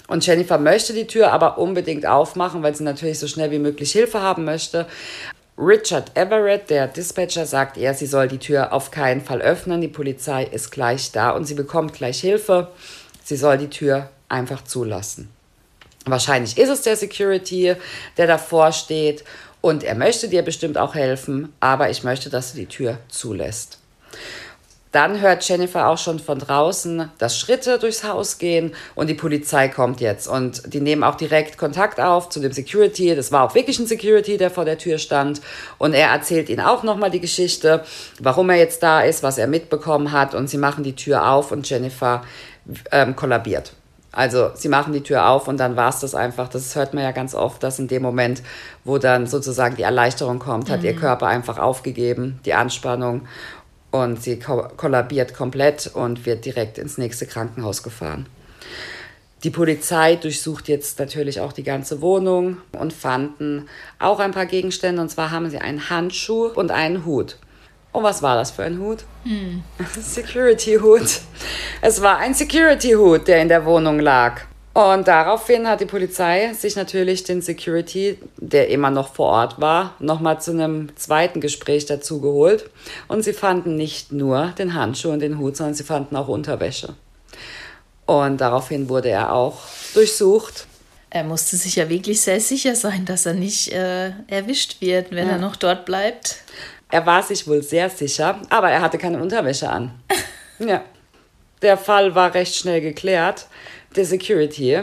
Und 0.09 0.27
Jennifer 0.27 0.59
möchte 0.59 0.93
die 0.93 1.07
Tür 1.07 1.33
aber 1.33 1.59
unbedingt 1.59 2.05
aufmachen, 2.05 2.65
weil 2.65 2.75
sie 2.75 2.83
natürlich 2.83 3.21
so 3.21 3.29
schnell 3.29 3.53
wie 3.53 3.61
möglich 3.61 3.93
Hilfe 3.93 4.21
haben 4.21 4.45
möchte. 4.45 4.87
Richard 5.57 6.11
Everett, 6.17 6.71
der 6.71 6.89
Dispatcher, 6.89 7.47
sagt 7.47 7.77
ihr, 7.77 7.95
sie 7.95 8.07
soll 8.07 8.27
die 8.27 8.39
Tür 8.39 8.73
auf 8.73 8.91
keinen 8.91 9.21
Fall 9.21 9.41
öffnen. 9.41 9.81
Die 9.81 9.87
Polizei 9.87 10.43
ist 10.43 10.73
gleich 10.73 11.13
da 11.13 11.31
und 11.31 11.45
sie 11.45 11.55
bekommt 11.55 11.93
gleich 11.93 12.21
Hilfe. 12.21 12.69
Sie 13.23 13.37
soll 13.37 13.59
die 13.59 13.71
Tür 13.71 14.11
einfach 14.29 14.65
zulassen. 14.65 15.31
Wahrscheinlich 16.05 16.59
ist 16.59 16.69
es 16.69 16.83
der 16.83 16.97
Security, 16.97 17.77
der 18.17 18.27
davor 18.27 18.73
steht 18.73 19.23
und 19.63 19.85
er 19.85 19.95
möchte 19.95 20.29
dir 20.29 20.43
bestimmt 20.43 20.77
auch 20.77 20.95
helfen, 20.95 21.55
aber 21.61 21.89
ich 21.89 22.05
möchte, 22.05 22.29
dass 22.29 22.53
du 22.53 22.59
die 22.59 22.67
Tür 22.67 22.99
zulässt. 23.09 23.79
Dann 24.91 25.23
hört 25.23 25.49
Jennifer 25.49 25.89
auch 25.89 25.97
schon 25.97 26.19
von 26.19 26.39
draußen, 26.39 27.11
dass 27.17 27.39
Schritte 27.39 27.79
durchs 27.79 28.05
Haus 28.05 28.37
gehen 28.37 28.75
und 28.95 29.09
die 29.09 29.15
Polizei 29.15 29.69
kommt 29.69 30.03
jetzt. 30.03 30.29
Und 30.29 30.75
die 30.75 30.83
nehmen 30.83 31.03
auch 31.03 31.15
direkt 31.15 31.57
Kontakt 31.57 31.99
auf 31.99 32.29
zu 32.29 32.41
dem 32.41 32.53
Security. 32.53 33.17
Das 33.17 33.33
war 33.33 33.45
auch 33.45 33.55
wirklich 33.55 33.79
ein 33.79 33.87
Security, 33.87 34.37
der 34.37 34.51
vor 34.51 34.67
der 34.67 34.77
Tür 34.77 34.99
stand. 34.99 35.41
Und 35.79 35.95
er 35.95 36.09
erzählt 36.09 36.51
ihnen 36.51 36.61
auch 36.61 36.83
nochmal 36.83 37.11
die 37.11 37.21
Geschichte, 37.21 37.85
warum 38.21 38.51
er 38.51 38.57
jetzt 38.57 38.83
da 38.83 39.01
ist, 39.01 39.23
was 39.23 39.39
er 39.39 39.47
mitbekommen 39.47 40.13
hat. 40.13 40.35
Und 40.35 40.49
sie 40.49 40.59
machen 40.59 40.85
die 40.85 40.95
Tür 40.95 41.27
auf 41.31 41.53
und 41.53 41.67
Jennifer 41.67 42.23
ähm, 42.91 43.17
kollabiert. 43.17 43.73
Also 44.13 44.51
sie 44.55 44.69
machen 44.69 44.93
die 44.93 45.03
Tür 45.03 45.29
auf 45.29 45.49
und 45.49 45.57
dann 45.57 45.75
war 45.75 45.89
es 45.89 46.01
das 46.01 46.15
einfach. 46.15 46.49
Das 46.49 46.77
hört 46.77 46.93
man 46.93 47.03
ja 47.03 47.13
ganz 47.13 47.35
oft, 47.35 47.63
dass 47.63 47.79
in 47.79 47.89
dem 47.89 48.03
Moment, 48.03 48.43
wo 48.85 48.99
dann 48.99 49.27
sozusagen 49.27 49.77
die 49.77 49.83
Erleichterung 49.83 50.39
kommt, 50.39 50.69
hat 50.71 50.81
mhm. 50.81 50.87
ihr 50.87 50.97
Körper 50.97 51.27
einfach 51.27 51.59
aufgegeben, 51.59 52.39
die 52.45 52.53
Anspannung 52.53 53.23
und 53.91 54.23
sie 54.23 54.39
ko 54.39 54.69
kollabiert 54.77 55.35
komplett 55.35 55.91
und 55.95 56.27
wird 56.27 56.45
direkt 56.45 56.77
ins 56.79 56.99
nächste 56.99 57.27
Krankenhaus 57.27 57.83
gefahren. 57.83 58.27
Die 59.45 59.51
Polizei 59.51 60.17
durchsucht 60.17 60.69
jetzt 60.69 60.99
natürlich 61.01 61.41
auch 61.41 61.53
die 61.53 61.65
ganze 61.65 62.01
Wohnung 62.01 62.59
und 62.79 62.93
fanden 62.93 63.69
auch 63.99 64.21
ein 64.21 64.31
paar 64.31 64.47
Gegenstände. 64.47 65.03
Und 65.03 65.09
zwar 65.09 65.33
haben 65.33 65.51
sie 65.51 65.59
einen 65.59 65.91
Handschuh 65.91 66.47
und 66.47 66.71
einen 66.71 67.05
Hut. 67.05 67.39
Und 67.93 68.03
was 68.03 68.23
war 68.23 68.37
das 68.37 68.51
für 68.51 68.65
ein 68.65 68.79
Hut? 68.79 69.05
Hm. 69.25 69.63
Security-Hut. 70.01 71.21
Es 71.83 72.01
war 72.01 72.19
ein 72.19 72.35
Security-Hut, 72.35 73.29
der 73.29 73.43
in 73.43 73.49
der 73.49 73.65
Wohnung 73.65 74.01
lag. 74.01 74.43
Und 74.75 75.07
daraufhin 75.07 75.69
hat 75.69 75.83
die 75.83 75.87
Polizei 75.87 76.55
sich 76.55 76.77
natürlich 76.77 77.25
den 77.25 77.43
Security, 77.43 78.19
der 78.39 78.71
immer 78.71 78.91
noch 78.91 79.13
vor 79.13 79.29
Ort 79.29 79.61
war, 79.61 79.95
nochmal 79.99 80.41
zu 80.41 80.53
einem 80.53 80.97
zweiten 80.97 81.43
Gespräch 81.43 81.85
dazu 81.85 82.23
geholt. 82.23 82.71
Und 83.07 83.23
sie 83.23 83.35
fanden 83.35 83.77
nicht 83.77 84.13
nur 84.13 84.47
den 84.59 84.73
Handschuh 84.73 85.11
und 85.11 85.21
den 85.21 85.39
Hut, 85.39 85.59
sondern 85.59 85.75
sie 85.75 85.85
fanden 85.85 86.17
auch 86.17 86.29
Unterwäsche. 86.29 86.95
Und 88.07 88.41
daraufhin 88.41 88.89
wurde 88.89 89.11
er 89.11 89.33
auch 89.33 89.61
durchsucht. 89.93 90.67
Er 91.11 91.25
musste 91.25 91.57
sich 91.57 91.77
ja 91.77 91.91
wirklich 91.91 92.23
sehr 92.23 92.41
sicher 92.41 92.75
sein, 92.75 93.05
dass 93.05 93.27
er 93.27 93.35
nicht 93.35 93.71
äh, 93.73 94.13
erwischt 94.29 94.81
wird, 94.81 95.11
wenn 95.11 95.27
ja. 95.27 95.35
er 95.35 95.39
noch 95.39 95.57
dort 95.57 95.85
bleibt. 95.85 96.37
Er 96.93 97.07
war 97.07 97.23
sich 97.23 97.49
wohl 97.49 97.63
sehr 97.63 97.89
sicher, 97.89 98.39
aber 98.51 98.71
er 98.71 98.83
hatte 98.83 98.99
keine 98.99 99.21
Unterwäsche 99.21 99.69
an. 99.71 99.93
ja. 100.59 100.83
Der 101.63 101.79
Fall 101.79 102.15
war 102.15 102.35
recht 102.35 102.55
schnell 102.55 102.83
geklärt. 102.83 103.47
Der 103.97 104.05
Security 104.05 104.83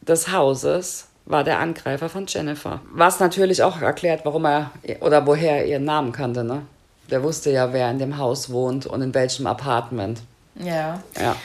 des 0.00 0.32
Hauses 0.32 1.08
war 1.26 1.44
der 1.44 1.58
Angreifer 1.58 2.08
von 2.08 2.24
Jennifer. 2.26 2.80
Was 2.90 3.20
natürlich 3.20 3.62
auch 3.62 3.82
erklärt, 3.82 4.24
warum 4.24 4.46
er 4.46 4.70
oder 5.00 5.26
woher 5.26 5.58
er 5.58 5.66
ihren 5.66 5.84
Namen 5.84 6.12
kannte. 6.12 6.44
Ne? 6.44 6.62
Der 7.10 7.22
wusste 7.22 7.50
ja, 7.50 7.74
wer 7.74 7.90
in 7.90 7.98
dem 7.98 8.16
Haus 8.16 8.50
wohnt 8.50 8.86
und 8.86 9.02
in 9.02 9.12
welchem 9.12 9.46
Apartment. 9.46 10.22
Ja. 10.54 11.02
ja. 11.20 11.36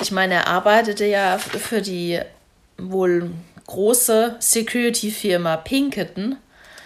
Ich 0.00 0.12
meine, 0.12 0.34
er 0.34 0.46
arbeitete 0.46 1.06
ja 1.06 1.38
für 1.38 1.82
die 1.82 2.20
wohl 2.78 3.32
große 3.66 4.36
Security-Firma 4.38 5.56
Pinkerton. 5.56 6.36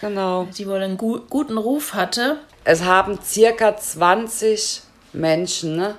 Genau. 0.00 0.44
Die 0.56 0.66
wohl 0.66 0.82
einen 0.82 0.96
gu 0.96 1.20
guten 1.28 1.58
Ruf 1.58 1.92
hatte. 1.92 2.38
Es 2.64 2.82
haben 2.82 3.18
circa 3.22 3.76
20 3.76 4.82
Menschen 5.12 5.76
ne, 5.76 5.96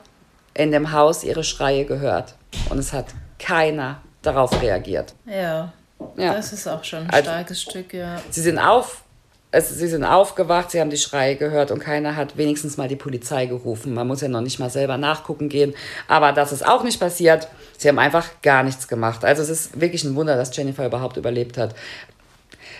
in 0.53 0.71
dem 0.71 0.91
Haus 0.91 1.23
ihre 1.23 1.43
Schreie 1.43 1.85
gehört. 1.85 2.35
Und 2.69 2.79
es 2.79 2.91
hat 2.91 3.07
keiner 3.37 4.01
darauf 4.21 4.61
reagiert. 4.61 5.13
Ja. 5.25 5.73
ja. 6.17 6.33
Das 6.33 6.53
ist 6.53 6.67
auch 6.67 6.83
schon 6.83 7.03
ein 7.03 7.09
also, 7.09 7.29
starkes 7.29 7.61
Stück, 7.61 7.93
ja. 7.93 8.21
Sie 8.29 8.41
sind 8.41 8.57
auf. 8.57 9.03
Es, 9.51 9.69
sie 9.69 9.87
sind 9.87 10.03
aufgewacht, 10.03 10.71
sie 10.71 10.81
haben 10.81 10.89
die 10.89 10.97
Schreie 10.97 11.37
gehört 11.37 11.71
und 11.71 11.79
keiner 11.79 12.17
hat 12.17 12.35
wenigstens 12.35 12.75
mal 12.75 12.89
die 12.89 12.97
Polizei 12.97 13.45
gerufen. 13.45 13.93
Man 13.93 14.05
muss 14.05 14.19
ja 14.19 14.27
noch 14.27 14.41
nicht 14.41 14.59
mal 14.59 14.69
selber 14.69 14.97
nachgucken 14.97 15.47
gehen. 15.47 15.73
Aber 16.09 16.33
das 16.33 16.51
ist 16.51 16.67
auch 16.67 16.83
nicht 16.83 16.99
passiert. 16.99 17.47
Sie 17.77 17.87
haben 17.87 17.99
einfach 17.99 18.27
gar 18.41 18.63
nichts 18.63 18.89
gemacht. 18.89 19.23
Also 19.23 19.43
es 19.43 19.49
ist 19.49 19.79
wirklich 19.79 20.03
ein 20.03 20.15
Wunder, 20.15 20.35
dass 20.35 20.53
Jennifer 20.57 20.85
überhaupt 20.85 21.15
überlebt 21.15 21.57
hat. 21.57 21.73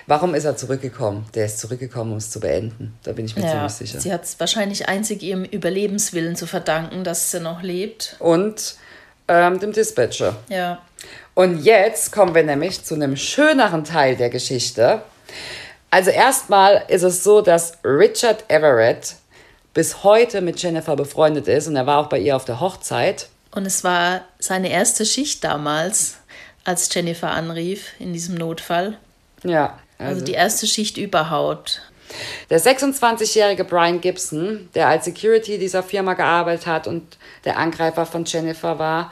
Warum 0.07 0.36
ist 0.36 0.45
er 0.45 0.55
zurückgekommen? 0.55 1.25
Der 1.34 1.45
ist 1.45 1.60
zurückgekommen, 1.60 2.12
um 2.12 2.17
es 2.17 2.29
zu 2.29 2.39
beenden. 2.39 2.98
Da 3.03 3.12
bin 3.12 3.25
ich 3.25 3.36
mir 3.36 3.43
ja, 3.43 3.51
ziemlich 3.51 3.72
sicher. 3.72 4.00
Sie 4.00 4.13
hat 4.13 4.24
es 4.24 4.39
wahrscheinlich 4.39 4.88
einzig 4.88 5.24
ihrem 5.24 5.43
Überlebenswillen 5.43 6.36
zu 6.36 6.48
verdanken, 6.48 7.03
dass 7.03 7.31
sie 7.31 7.39
noch 7.39 7.62
lebt. 7.62 8.15
Und 8.19 8.75
ähm, 9.27 9.60
dem 9.60 9.72
Dispatcher. 9.72 10.36
Ja. 10.50 10.81
Und 11.34 11.63
jetzt 11.63 12.12
kommen 12.12 12.36
wir 12.36 12.43
nämlich 12.43 12.84
zu 12.84 12.95
einem 12.95 13.17
schöneren 13.17 13.84
Teil 13.84 14.15
der 14.15 14.29
Geschichte. 14.29 15.01
Also 15.89 16.12
erstmal 16.12 16.84
ist 16.88 17.03
es 17.03 17.24
so, 17.24 17.41
dass 17.41 17.77
Richard 17.84 18.45
Everett 18.48 19.15
bis 19.74 20.03
heute 20.03 20.41
mit 20.41 20.62
Jennifer 20.62 20.95
befreundet 20.95 21.48
ist 21.48 21.67
und 21.67 21.75
er 21.75 21.86
war 21.86 22.00
auch 22.00 22.10
bei 22.10 22.19
ihr 22.19 22.36
auf 22.36 22.45
der 22.45 22.60
Hochzeit. 22.60 23.27
Und 23.51 23.65
es 23.65 23.84
war 23.84 24.22
seine 24.39 24.69
erste 24.69 25.05
Schicht 25.05 25.43
damals, 25.43 26.17
als 26.63 26.93
Jennifer 26.93 27.31
anrief 27.31 27.93
in 28.00 28.13
diesem 28.13 28.36
Notfall. 28.36 28.98
Ja. 29.45 29.77
Also, 29.97 30.13
also 30.13 30.25
die 30.25 30.33
erste 30.33 30.67
Schicht 30.67 30.97
überhaupt. 30.97 31.81
Der 32.49 32.59
26-jährige 32.59 33.63
Brian 33.63 34.01
Gibson, 34.01 34.69
der 34.75 34.87
als 34.87 35.05
Security 35.05 35.57
dieser 35.57 35.83
Firma 35.83 36.13
gearbeitet 36.13 36.67
hat 36.67 36.87
und 36.87 37.17
der 37.45 37.57
Angreifer 37.57 38.05
von 38.05 38.25
Jennifer 38.25 38.77
war, 38.79 39.11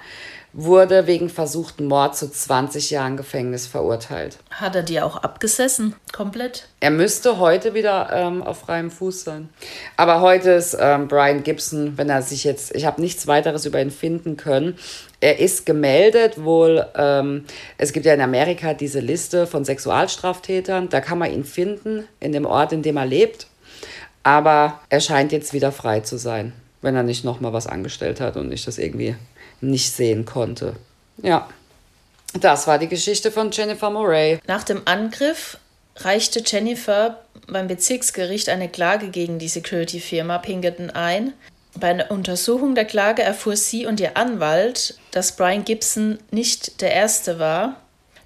wurde 0.53 1.07
wegen 1.07 1.29
versuchten 1.29 1.88
Mord 1.88 2.15
zu 2.15 2.31
20 2.31 2.91
Jahren 2.91 3.17
Gefängnis 3.17 3.65
verurteilt. 3.65 4.38
Hat 4.51 4.75
er 4.75 4.83
die 4.83 5.01
auch 5.01 5.17
abgesessen? 5.17 5.95
Komplett? 6.12 6.67
Er 6.79 6.91
müsste 6.91 7.39
heute 7.39 7.74
wieder 7.74 8.10
ähm, 8.13 8.43
auf 8.43 8.60
freiem 8.60 8.91
Fuß 8.91 9.24
sein. 9.24 9.50
Aber 9.98 10.22
heute 10.22 10.51
ist 10.51 10.77
ähm, 10.79 11.07
Brian 11.07 11.43
Gibson, 11.43 11.98
wenn 11.98 12.10
er 12.10 12.22
sich 12.22 12.43
jetzt, 12.43 12.75
ich 12.75 12.86
habe 12.86 13.01
nichts 13.01 13.25
weiteres 13.25 13.65
über 13.65 13.81
ihn 13.81 13.89
finden 13.89 14.38
können. 14.38 14.77
Er 15.22 15.39
ist 15.39 15.65
gemeldet, 15.65 16.43
wohl, 16.43 16.86
ähm, 16.95 17.45
es 17.79 17.91
gibt 17.91 18.05
ja 18.05 18.13
in 18.13 18.22
Amerika 18.22 18.75
diese 18.75 19.00
Liste 19.00 19.48
von 19.48 19.65
Sexualstraftätern, 19.65 20.89
da 20.89 21.01
kann 21.01 21.17
man 21.17 21.31
ihn 21.31 21.45
finden, 21.45 22.07
in 22.19 22.31
dem 22.31 22.45
Ort, 22.45 22.74
in 22.74 22.83
dem 22.83 22.98
er 22.98 23.05
lebt. 23.05 23.48
Aber 24.22 24.79
er 24.89 25.01
scheint 25.01 25.31
jetzt 25.31 25.53
wieder 25.53 25.72
frei 25.72 26.01
zu 26.01 26.17
sein, 26.17 26.53
wenn 26.81 26.95
er 26.95 27.03
nicht 27.03 27.25
nochmal 27.25 27.53
was 27.53 27.67
angestellt 27.67 28.22
hat 28.22 28.38
und 28.38 28.51
ich 28.51 28.63
das 28.63 28.77
irgendwie 28.77 29.15
nicht 29.63 29.93
sehen 29.93 30.25
konnte. 30.25 30.75
Ja, 31.22 31.48
das 32.39 32.67
war 32.67 32.79
die 32.79 32.88
Geschichte 32.88 33.32
von 33.32 33.51
Jennifer 33.51 33.89
Murray. 33.89 34.39
Nach 34.48 34.63
dem 34.63 34.82
Angriff 34.86 35.58
reichte 35.98 36.41
Jennifer 36.46 37.20
beim 37.48 37.67
Bezirksgericht 37.67 38.50
eine 38.50 38.70
Klage 38.70 39.10
gegen 39.10 39.39
die 39.39 39.48
Security-Firma 39.48 40.39
Pinkerton 40.39 40.89
ein. 40.89 41.34
Bei 41.75 41.89
einer 41.89 42.12
Untersuchung 42.12 42.75
der 42.75 42.86
Klage 42.86 43.22
erfuhr 43.22 43.55
sie 43.55 43.86
und 43.86 44.00
ihr 44.00 44.17
Anwalt, 44.17 44.98
dass 45.12 45.36
Brian 45.36 45.65
Gibson 45.65 46.20
nicht 46.32 46.82
der 46.82 46.93
Erste 46.93 47.39
war, 47.39 47.77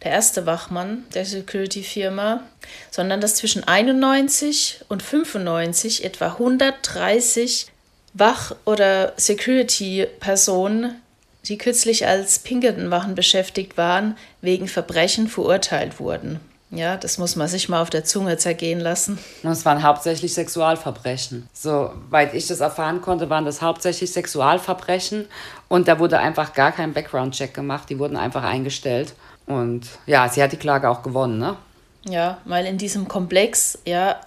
der 0.04 0.12
erste 0.12 0.46
Wachmann 0.46 1.06
der 1.14 1.26
Security-Firma, 1.26 2.44
sondern 2.92 3.20
dass 3.20 3.36
zwischen 3.36 3.64
91 3.64 4.82
und 4.90 5.02
95 5.02 6.04
etwa 6.06 6.28
130 6.34 7.68
Wach- 8.14 8.56
oder 8.66 9.14
Security-Personen 9.18 11.02
die 11.48 11.58
kürzlich 11.58 12.08
als 12.08 12.40
Pinkerton-Wachen 12.40 13.16
beschäftigt 13.16 13.78
waren, 13.78 14.18
wegen 14.42 14.68
Verbrechen 14.68 15.28
verurteilt 15.28 16.00
wurden. 16.00 16.40
Ja, 16.70 16.98
das 16.98 17.18
muss 17.18 17.38
man 17.38 17.48
sich 17.48 17.70
mal 17.70 17.82
auf 17.82 17.90
der 17.90 18.04
Zunge 18.04 18.38
zergehen 18.38 18.82
lassen. 18.82 19.18
Es 19.44 19.64
waren 19.64 19.84
hauptsächlich 19.84 20.34
Sexualverbrechen. 20.34 21.48
Soweit 21.54 22.34
ich 22.34 22.48
das 22.48 22.60
erfahren 22.60 23.02
konnte, 23.02 23.30
waren 23.30 23.46
das 23.46 23.62
hauptsächlich 23.62 24.12
Sexualverbrechen. 24.12 25.28
Und 25.70 25.88
da 25.88 25.98
wurde 25.98 26.20
einfach 26.20 26.54
gar 26.54 26.74
kein 26.74 26.92
Background-Check 26.92 27.54
gemacht. 27.54 27.90
Die 27.90 28.00
wurden 28.00 28.18
einfach 28.18 28.44
eingestellt. 28.44 29.14
Und 29.46 29.88
ja, 30.06 30.28
sie 30.28 30.44
hat 30.44 30.52
die 30.52 30.58
Klage 30.58 30.90
auch 30.90 31.04
gewonnen, 31.04 31.38
ne? 31.38 31.56
Ja, 32.04 32.40
weil 32.44 32.66
in 32.66 32.78
diesem 32.78 33.08
Komplex, 33.08 33.80
ja, 33.86 34.20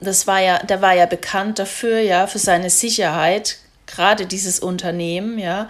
das 0.00 0.26
war 0.26 0.40
ja, 0.40 0.58
der 0.60 0.80
war 0.80 0.94
ja 0.94 1.04
bekannt 1.04 1.58
dafür, 1.58 2.00
ja, 2.00 2.26
für 2.26 2.38
seine 2.38 2.70
Sicherheit, 2.70 3.58
gerade 3.86 4.24
dieses 4.24 4.58
Unternehmen, 4.58 5.38
ja. 5.38 5.68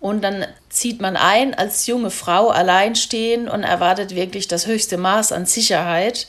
Und 0.00 0.22
dann 0.22 0.46
zieht 0.68 1.00
man 1.00 1.16
ein 1.16 1.54
als 1.54 1.86
junge 1.86 2.10
Frau 2.10 2.48
alleinstehen 2.48 3.48
und 3.48 3.62
erwartet 3.62 4.14
wirklich 4.14 4.46
das 4.48 4.66
höchste 4.66 4.98
Maß 4.98 5.32
an 5.32 5.46
Sicherheit, 5.46 6.26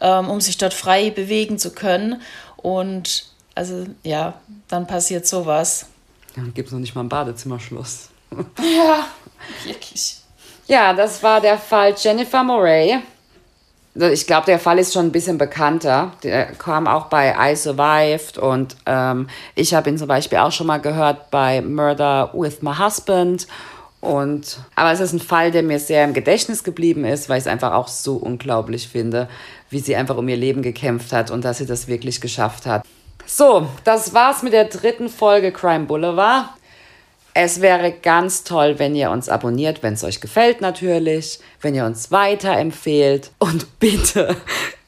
ähm, 0.00 0.30
um 0.30 0.40
sich 0.40 0.58
dort 0.58 0.74
frei 0.74 1.10
bewegen 1.10 1.58
zu 1.58 1.72
können. 1.72 2.22
Und 2.56 3.26
also 3.54 3.86
ja, 4.02 4.40
dann 4.68 4.86
passiert 4.86 5.26
sowas. 5.26 5.86
Dann 6.34 6.52
gibt 6.54 6.68
es 6.68 6.72
noch 6.72 6.80
nicht 6.80 6.94
mal 6.94 7.00
einen 7.00 7.08
Badezimmerschluss. 7.08 8.10
Ja, 8.58 9.06
wirklich. 9.64 10.16
Ja, 10.66 10.92
das 10.92 11.22
war 11.22 11.40
der 11.40 11.58
Fall 11.58 11.94
Jennifer 11.96 12.42
Moray. 12.42 13.00
Also 13.98 14.12
ich 14.12 14.26
glaube, 14.26 14.46
der 14.46 14.58
Fall 14.58 14.78
ist 14.78 14.92
schon 14.92 15.06
ein 15.06 15.12
bisschen 15.12 15.38
bekannter. 15.38 16.12
Der 16.22 16.46
kam 16.46 16.86
auch 16.86 17.06
bei 17.06 17.34
I 17.38 17.56
Survived 17.56 18.36
und 18.36 18.76
ähm, 18.84 19.28
ich 19.54 19.74
habe 19.74 19.88
ihn 19.88 19.96
zum 19.96 20.08
Beispiel 20.08 20.38
auch 20.38 20.52
schon 20.52 20.66
mal 20.66 20.78
gehört 20.78 21.30
bei 21.30 21.62
Murder 21.62 22.30
with 22.34 22.60
My 22.60 22.74
Husband. 22.76 23.46
Und, 24.00 24.58
aber 24.74 24.92
es 24.92 25.00
ist 25.00 25.14
ein 25.14 25.20
Fall, 25.20 25.50
der 25.50 25.62
mir 25.62 25.80
sehr 25.80 26.04
im 26.04 26.12
Gedächtnis 26.12 26.62
geblieben 26.62 27.04
ist, 27.04 27.28
weil 27.28 27.38
ich 27.38 27.44
es 27.44 27.48
einfach 27.50 27.72
auch 27.72 27.88
so 27.88 28.16
unglaublich 28.16 28.88
finde, 28.88 29.28
wie 29.70 29.80
sie 29.80 29.96
einfach 29.96 30.16
um 30.16 30.28
ihr 30.28 30.36
Leben 30.36 30.62
gekämpft 30.62 31.12
hat 31.12 31.30
und 31.30 31.44
dass 31.44 31.58
sie 31.58 31.66
das 31.66 31.88
wirklich 31.88 32.20
geschafft 32.20 32.66
hat. 32.66 32.84
So, 33.24 33.66
das 33.82 34.14
war's 34.14 34.42
mit 34.42 34.52
der 34.52 34.66
dritten 34.66 35.08
Folge 35.08 35.50
Crime 35.50 35.86
Boulevard. 35.86 36.50
Es 37.38 37.60
wäre 37.60 37.92
ganz 37.92 38.44
toll, 38.44 38.78
wenn 38.78 38.94
ihr 38.94 39.10
uns 39.10 39.28
abonniert, 39.28 39.82
wenn 39.82 39.92
es 39.92 40.02
euch 40.02 40.22
gefällt 40.22 40.62
natürlich, 40.62 41.38
wenn 41.60 41.74
ihr 41.74 41.84
uns 41.84 42.10
weiterempfehlt 42.10 43.30
und 43.38 43.78
bitte 43.78 44.34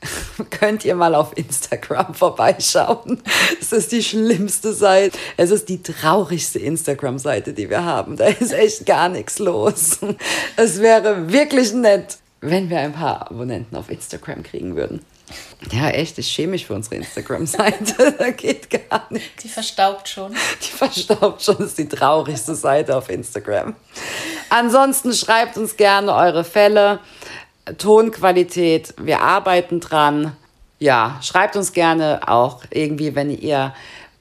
könnt 0.51 0.83
ihr 0.87 0.95
mal 0.95 1.15
auf 1.15 1.37
Instagram 1.37 2.15
vorbeischauen. 2.15 3.23
Es 3.61 3.73
ist 3.73 3.93
die 3.93 4.03
schlimmste 4.03 4.73
Seite. 4.73 5.19
Es 5.37 5.51
ist 5.51 5.69
die 5.69 5.83
traurigste 5.83 6.59
Instagram-Seite, 6.59 7.53
die 7.53 7.69
wir 7.69 7.85
haben. 7.85 8.17
Da 8.17 8.29
ist 8.29 8.55
echt 8.55 8.87
gar 8.87 9.11
nichts 9.11 9.39
los. 9.39 9.99
Es 10.57 10.81
wäre 10.81 11.31
wirklich 11.31 11.75
nett, 11.75 12.17
wenn 12.41 12.71
wir 12.71 12.79
ein 12.79 12.95
paar 12.95 13.31
Abonnenten 13.31 13.77
auf 13.77 13.91
Instagram 13.91 14.43
kriegen 14.43 14.75
würden. 14.75 15.05
Ja, 15.73 15.89
echt, 15.91 16.19
ich 16.19 16.29
schäme 16.29 16.53
mich 16.53 16.67
für 16.67 16.75
unsere 16.75 16.97
Instagram-Seite. 16.97 18.15
da 18.19 18.31
geht 18.31 18.71
gar 18.71 19.07
nichts. 19.11 19.43
Die 19.43 19.49
verstaubt 19.49 20.09
schon. 20.09 20.35
Die 20.63 20.71
verstaubt 20.71 21.43
schon, 21.43 21.59
ist 21.59 21.79
die 21.79 21.89
traurigste 21.89 22.55
Seite 22.55 22.97
auf 22.97 23.11
Instagram. 23.11 23.75
Ansonsten 24.51 25.13
schreibt 25.13 25.59
uns 25.59 25.77
gerne 25.77 26.15
eure 26.15 26.45
Fälle, 26.45 27.01
Tonqualität, 27.77 28.95
wir 28.99 29.21
arbeiten 29.21 29.81
dran. 29.81 30.37
Ja, 30.79 31.19
schreibt 31.23 31.57
uns 31.57 31.73
gerne 31.73 32.21
auch 32.27 32.63
irgendwie, 32.71 33.15
wenn 33.15 33.31
ihr 33.31 33.75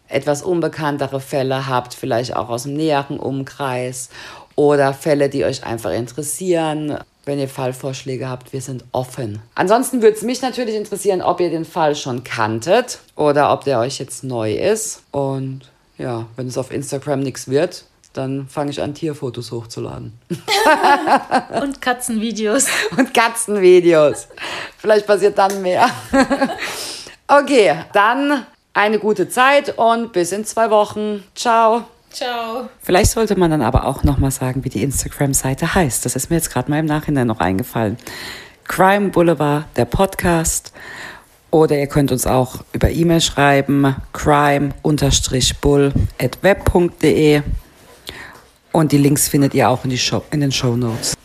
etwas 0.09 0.41
unbekanntere 0.41 1.21
Fälle 1.21 1.67
habt, 1.67 1.93
vielleicht 1.93 2.35
auch 2.35 2.49
aus 2.49 2.63
dem 2.63 2.73
näheren 2.73 3.19
Umkreis 3.19 4.09
oder 4.55 4.93
Fälle, 4.93 5.29
die 5.29 5.45
euch 5.45 5.63
einfach 5.63 5.91
interessieren 5.91 6.97
wenn 7.27 7.39
ihr 7.39 7.49
Fallvorschläge 7.49 8.27
habt, 8.27 8.53
wir 8.53 8.61
sind 8.61 8.85
offen. 8.91 9.39
Ansonsten 9.53 10.01
würde 10.01 10.15
es 10.15 10.23
mich 10.23 10.41
natürlich 10.41 10.75
interessieren, 10.75 11.21
ob 11.21 11.39
ihr 11.39 11.49
den 11.49 11.65
Fall 11.65 11.95
schon 11.95 12.23
kanntet 12.23 12.99
oder 13.15 13.51
ob 13.51 13.65
der 13.65 13.79
euch 13.79 13.99
jetzt 13.99 14.23
neu 14.23 14.53
ist. 14.53 15.03
Und 15.11 15.69
ja, 15.97 16.25
wenn 16.35 16.47
es 16.47 16.57
auf 16.57 16.71
Instagram 16.71 17.19
nichts 17.19 17.49
wird, 17.49 17.83
dann 18.13 18.47
fange 18.47 18.71
ich 18.71 18.81
an, 18.81 18.95
Tierfotos 18.95 19.51
hochzuladen. 19.51 20.17
Und 21.61 21.81
Katzenvideos. 21.81 22.65
Und 22.97 23.13
Katzenvideos. 23.13 24.27
Vielleicht 24.77 25.05
passiert 25.05 25.37
dann 25.37 25.61
mehr. 25.61 25.89
okay, 27.27 27.75
dann 27.93 28.45
eine 28.73 28.99
gute 28.99 29.27
Zeit 29.27 29.77
und 29.77 30.13
bis 30.13 30.31
in 30.31 30.45
zwei 30.45 30.69
Wochen. 30.69 31.23
Ciao. 31.35 31.85
Ciao. 32.17 32.67
Vielleicht 32.81 33.11
sollte 33.11 33.37
man 33.37 33.51
dann 33.51 33.61
aber 33.61 33.85
auch 33.85 34.03
nochmal 34.03 34.31
sagen, 34.31 34.63
wie 34.63 34.69
die 34.69 34.81
Instagram-Seite 34.81 35.75
heißt. 35.75 36.03
Das 36.03 36.15
ist 36.15 36.31
mir 36.31 36.37
jetzt 36.37 36.49
gerade 36.49 36.71
mal 36.71 36.79
im 36.79 36.87
Nachhinein 36.87 37.27
noch 37.27 37.39
eingefallen. 37.39 37.95
Crime 38.67 39.09
Boulevard, 39.09 39.65
der 39.75 39.85
Podcast. 39.85 40.73
Oder 41.51 41.77
ihr 41.77 41.85
könnt 41.85 42.11
uns 42.11 42.25
auch 42.25 42.63
über 42.73 42.89
E-Mail 42.89 43.21
schreiben, 43.21 43.95
crime-bull 44.13 45.93
at 46.19 46.39
web.de. 46.41 47.43
Und 48.71 48.91
die 48.91 48.97
Links 48.97 49.27
findet 49.27 49.53
ihr 49.53 49.69
auch 49.69 49.85
in, 49.85 49.95
Show, 49.95 50.23
in 50.31 50.41
den 50.41 50.51
Show 50.51 50.75
Notes. 50.75 51.15